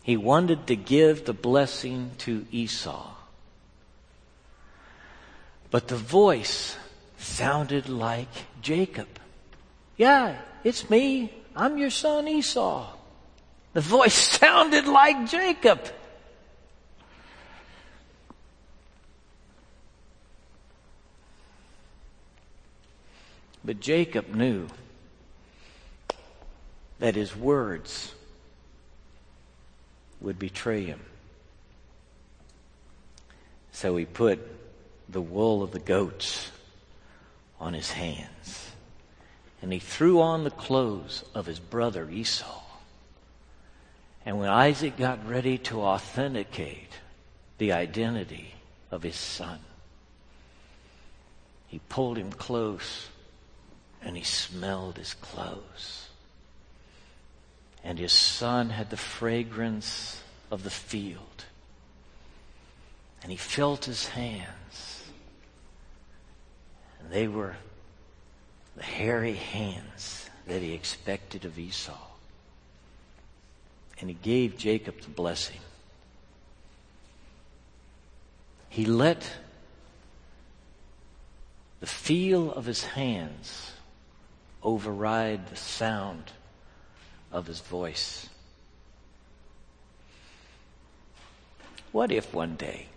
He 0.05 0.17
wanted 0.17 0.67
to 0.67 0.75
give 0.75 1.25
the 1.25 1.33
blessing 1.33 2.11
to 2.19 2.45
Esau. 2.51 3.11
But 5.71 5.87
the 5.87 5.95
voice 5.95 6.77
sounded 7.17 7.89
like 7.89 8.29
Jacob. 8.61 9.07
Yeah, 9.97 10.37
it's 10.63 10.91
me. 10.91 11.33
I'm 11.55 11.79
your 11.79 11.89
son 11.89 12.27
Esau. 12.27 12.93
The 13.73 13.81
voice 13.81 14.13
sounded 14.39 14.85
like 14.85 15.27
Jacob. 15.27 15.81
But 23.63 23.79
Jacob 23.79 24.35
knew 24.35 24.67
that 26.99 27.15
his 27.15 27.35
words 27.35 28.14
would 30.25 30.39
betray 30.39 30.83
him. 30.83 30.99
So 33.71 33.95
he 33.95 34.05
put 34.05 34.39
the 35.07 35.21
wool 35.21 35.61
of 35.61 35.71
the 35.71 35.79
goats 35.79 36.51
on 37.59 37.73
his 37.73 37.91
hands. 37.91 38.71
And 39.61 39.71
he 39.71 39.79
threw 39.79 40.19
on 40.21 40.43
the 40.43 40.51
clothes 40.51 41.23
of 41.33 41.45
his 41.45 41.59
brother 41.59 42.09
Esau. 42.09 42.61
And 44.25 44.39
when 44.39 44.49
Isaac 44.49 44.97
got 44.97 45.27
ready 45.27 45.59
to 45.59 45.81
authenticate 45.81 46.91
the 47.59 47.73
identity 47.73 48.55
of 48.89 49.03
his 49.03 49.15
son, 49.15 49.59
he 51.67 51.79
pulled 51.87 52.17
him 52.17 52.31
close 52.31 53.09
and 54.01 54.17
he 54.17 54.23
smelled 54.23 54.97
his 54.97 55.13
clothes. 55.13 56.04
And 57.85 57.99
his 57.99 58.11
son 58.11 58.71
had 58.71 58.89
the 58.89 58.97
fragrance 58.97 60.19
of 60.49 60.63
the 60.63 60.71
field. 60.71 61.45
And 63.21 63.31
he 63.31 63.37
felt 63.37 63.85
his 63.85 64.07
hands. 64.07 65.03
And 66.99 67.11
they 67.11 67.27
were 67.27 67.55
the 68.75 68.83
hairy 68.83 69.35
hands 69.35 70.27
that 70.47 70.63
he 70.63 70.73
expected 70.73 71.45
of 71.45 71.59
Esau. 71.59 71.93
And 74.01 74.09
he 74.09 74.15
gave 74.15 74.57
Jacob 74.57 75.01
the 75.01 75.09
blessing. 75.09 75.59
He 78.67 78.85
let 78.85 79.31
the 81.79 81.87
feel 81.87 82.51
of 82.51 82.65
his 82.65 82.83
hands 82.83 83.73
override 84.63 85.49
the 85.49 85.55
sound 85.55 86.31
of 87.35 87.47
his 87.47 87.59
voice. 87.59 88.29
What 91.91 92.09
if 92.09 92.33
one 92.33 92.55
day 92.55 92.87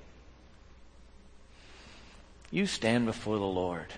you 2.53 2.66
stand 2.66 3.05
before 3.05 3.37
the 3.37 3.42
Lord? 3.42 3.92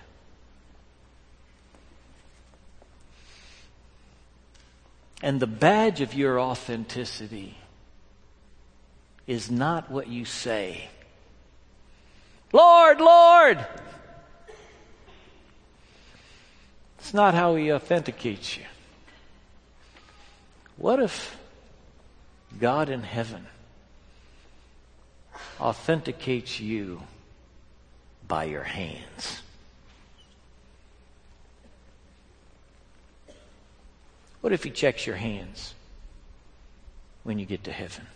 And 5.21 5.39
the 5.39 5.45
badge 5.45 6.01
of 6.01 6.15
your 6.15 6.39
authenticity 6.39 7.55
is 9.27 9.51
not 9.51 9.91
what 9.91 10.07
you 10.07 10.25
say. 10.25 10.89
Lord, 12.51 12.99
Lord! 12.99 13.63
It's 16.97 17.13
not 17.13 17.35
how 17.35 17.53
he 17.53 17.71
authenticates 17.71 18.57
you. 18.57 18.63
What 20.81 20.99
if 20.99 21.37
God 22.59 22.89
in 22.89 23.03
heaven 23.03 23.45
authenticates 25.59 26.59
you 26.59 27.03
by 28.27 28.45
your 28.45 28.63
hands? 28.63 29.43
What 34.41 34.51
if 34.53 34.63
he 34.63 34.71
checks 34.71 35.05
your 35.05 35.17
hands 35.17 35.75
when 37.21 37.37
you 37.37 37.45
get 37.45 37.63
to 37.65 37.71
heaven? 37.71 38.07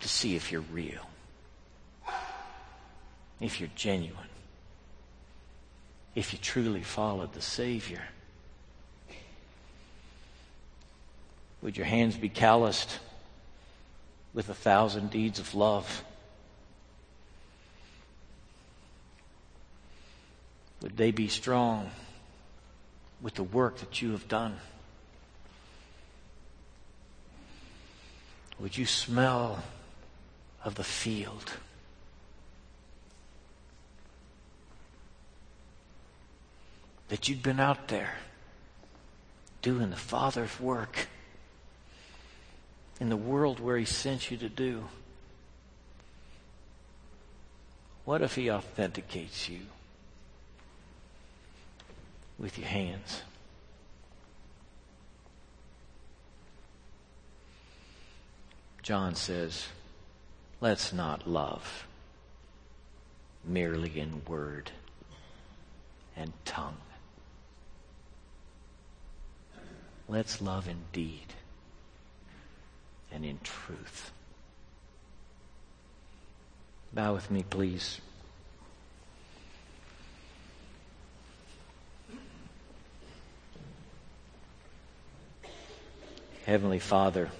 To 0.00 0.08
see 0.08 0.34
if 0.34 0.50
you're 0.50 0.64
real, 0.72 1.10
if 3.38 3.60
you're 3.60 3.68
genuine 3.76 4.28
if 6.14 6.32
you 6.32 6.38
truly 6.38 6.82
followed 6.82 7.34
the 7.34 7.42
Savior? 7.42 8.00
Would 11.66 11.76
your 11.76 11.86
hands 11.86 12.16
be 12.16 12.28
calloused 12.28 13.00
with 14.32 14.48
a 14.48 14.54
thousand 14.54 15.10
deeds 15.10 15.40
of 15.40 15.52
love? 15.52 16.04
Would 20.80 20.96
they 20.96 21.10
be 21.10 21.26
strong 21.26 21.90
with 23.20 23.34
the 23.34 23.42
work 23.42 23.78
that 23.78 24.00
you 24.00 24.12
have 24.12 24.28
done? 24.28 24.58
Would 28.60 28.78
you 28.78 28.86
smell 28.86 29.64
of 30.64 30.76
the 30.76 30.84
field? 30.84 31.50
that 37.08 37.28
you'd 37.28 37.42
been 37.42 37.60
out 37.60 37.88
there 37.88 38.14
doing 39.62 39.90
the 39.90 39.96
Father's 39.96 40.60
work 40.60 41.08
in 43.00 43.08
the 43.08 43.16
world 43.16 43.60
where 43.60 43.76
He 43.76 43.84
sent 43.84 44.30
you 44.30 44.36
to 44.38 44.48
do. 44.48 44.84
What 48.04 48.22
if 48.22 48.34
He 48.34 48.50
authenticates 48.50 49.48
you 49.48 49.60
with 52.38 52.58
your 52.58 52.68
hands? 52.68 53.22
John 58.82 59.16
says, 59.16 59.66
let's 60.60 60.92
not 60.92 61.26
love 61.26 61.86
merely 63.44 63.98
in 63.98 64.22
word 64.26 64.70
and 66.16 66.32
tongue 66.44 66.76
Let's 70.08 70.40
love 70.40 70.68
in 70.68 70.84
deed 70.92 71.34
and 73.12 73.24
in 73.24 73.38
truth. 73.42 74.10
Bow 76.92 77.14
with 77.14 77.30
me, 77.30 77.44
please. 77.48 78.00
Heavenly 86.46 86.78
Father, 86.78 87.30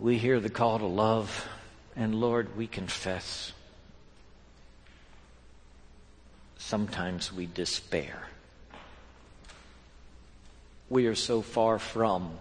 we 0.00 0.16
hear 0.16 0.40
the 0.40 0.48
call 0.48 0.78
to 0.78 0.86
love, 0.86 1.46
and 1.94 2.14
Lord, 2.14 2.56
we 2.56 2.66
confess 2.66 3.52
sometimes 6.56 7.30
we 7.30 7.44
despair. 7.44 8.31
We 10.92 11.06
are 11.06 11.14
so 11.14 11.40
far 11.40 11.78
from 11.78 12.32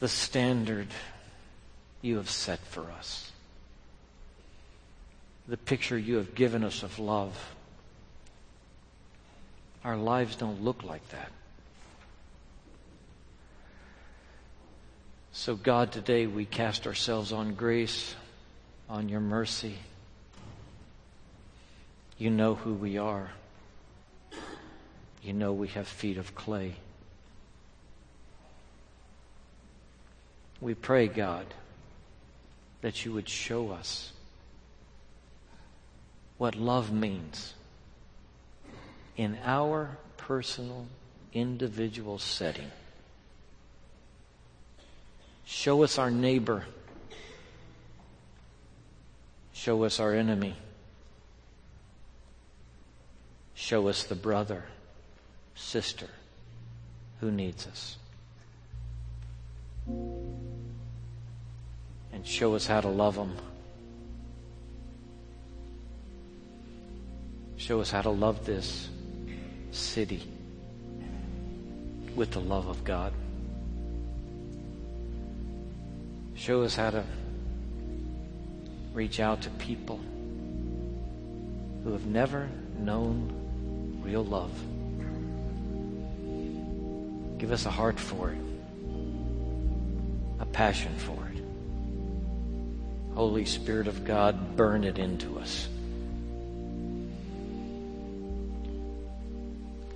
the 0.00 0.08
standard 0.08 0.88
you 2.02 2.16
have 2.16 2.28
set 2.28 2.58
for 2.58 2.90
us, 2.90 3.30
the 5.46 5.56
picture 5.56 5.96
you 5.96 6.16
have 6.16 6.34
given 6.34 6.64
us 6.64 6.82
of 6.82 6.98
love. 6.98 7.54
Our 9.84 9.96
lives 9.96 10.34
don't 10.34 10.64
look 10.64 10.82
like 10.82 11.08
that. 11.10 11.30
So, 15.30 15.54
God, 15.54 15.92
today 15.92 16.26
we 16.26 16.44
cast 16.44 16.88
ourselves 16.88 17.30
on 17.30 17.54
grace 17.54 18.16
on 18.88 19.08
your 19.08 19.20
mercy. 19.20 19.76
You 22.18 22.30
know 22.30 22.56
who 22.56 22.74
we 22.74 22.98
are. 22.98 23.30
You 25.22 25.32
know 25.32 25.52
we 25.52 25.68
have 25.68 25.86
feet 25.86 26.16
of 26.16 26.34
clay. 26.34 26.74
We 30.60 30.74
pray, 30.74 31.08
God, 31.08 31.46
that 32.82 33.04
you 33.04 33.12
would 33.12 33.28
show 33.28 33.70
us 33.70 34.12
what 36.38 36.54
love 36.54 36.92
means 36.92 37.54
in 39.16 39.38
our 39.44 39.98
personal, 40.16 40.86
individual 41.32 42.18
setting. 42.18 42.70
Show 45.44 45.82
us 45.82 45.98
our 45.98 46.10
neighbor. 46.10 46.64
Show 49.52 49.84
us 49.84 50.00
our 50.00 50.14
enemy. 50.14 50.56
Show 53.54 53.88
us 53.88 54.04
the 54.04 54.14
brother, 54.14 54.64
sister 55.60 56.08
who 57.20 57.30
needs 57.30 57.66
us. 57.66 57.96
And 62.12 62.26
show 62.26 62.54
us 62.54 62.66
how 62.66 62.80
to 62.80 62.88
love 62.88 63.14
them. 63.14 63.36
Show 67.56 67.80
us 67.80 67.90
how 67.90 68.02
to 68.02 68.10
love 68.10 68.46
this 68.46 68.88
city 69.70 70.22
with 72.16 72.32
the 72.32 72.40
love 72.40 72.66
of 72.66 72.82
God. 72.84 73.12
Show 76.34 76.62
us 76.62 76.74
how 76.74 76.90
to 76.90 77.04
reach 78.94 79.20
out 79.20 79.42
to 79.42 79.50
people 79.50 80.00
who 81.84 81.92
have 81.92 82.06
never 82.06 82.48
known 82.78 84.00
real 84.02 84.24
love. 84.24 84.50
Give 87.40 87.52
us 87.52 87.64
a 87.64 87.70
heart 87.70 87.98
for 87.98 88.32
it, 88.32 88.38
a 90.40 90.44
passion 90.44 90.94
for 90.98 91.26
it. 91.34 91.42
Holy 93.14 93.46
Spirit 93.46 93.88
of 93.88 94.04
God, 94.04 94.58
burn 94.58 94.84
it 94.84 94.98
into 94.98 95.38
us. 95.38 95.66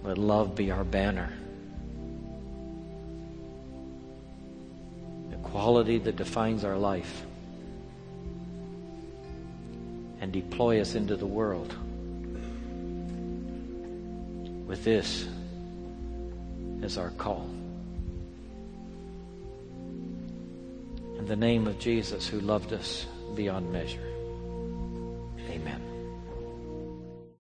Let 0.02 0.16
love 0.16 0.54
be 0.54 0.70
our 0.70 0.84
banner. 0.84 1.34
The 5.28 5.36
quality 5.36 5.98
that 5.98 6.16
defines 6.16 6.64
our 6.64 6.78
life. 6.78 7.26
And 10.22 10.32
deploy 10.32 10.80
us 10.80 10.94
into 10.94 11.16
the 11.16 11.26
world 11.26 11.76
with 14.66 14.82
this 14.82 15.26
as 16.84 16.98
our 16.98 17.10
call. 17.10 17.48
In 21.18 21.26
the 21.26 21.36
name 21.36 21.66
of 21.66 21.78
Jesus, 21.78 22.28
who 22.28 22.40
loved 22.40 22.72
us 22.72 23.06
beyond 23.34 23.72
measure. 23.72 24.13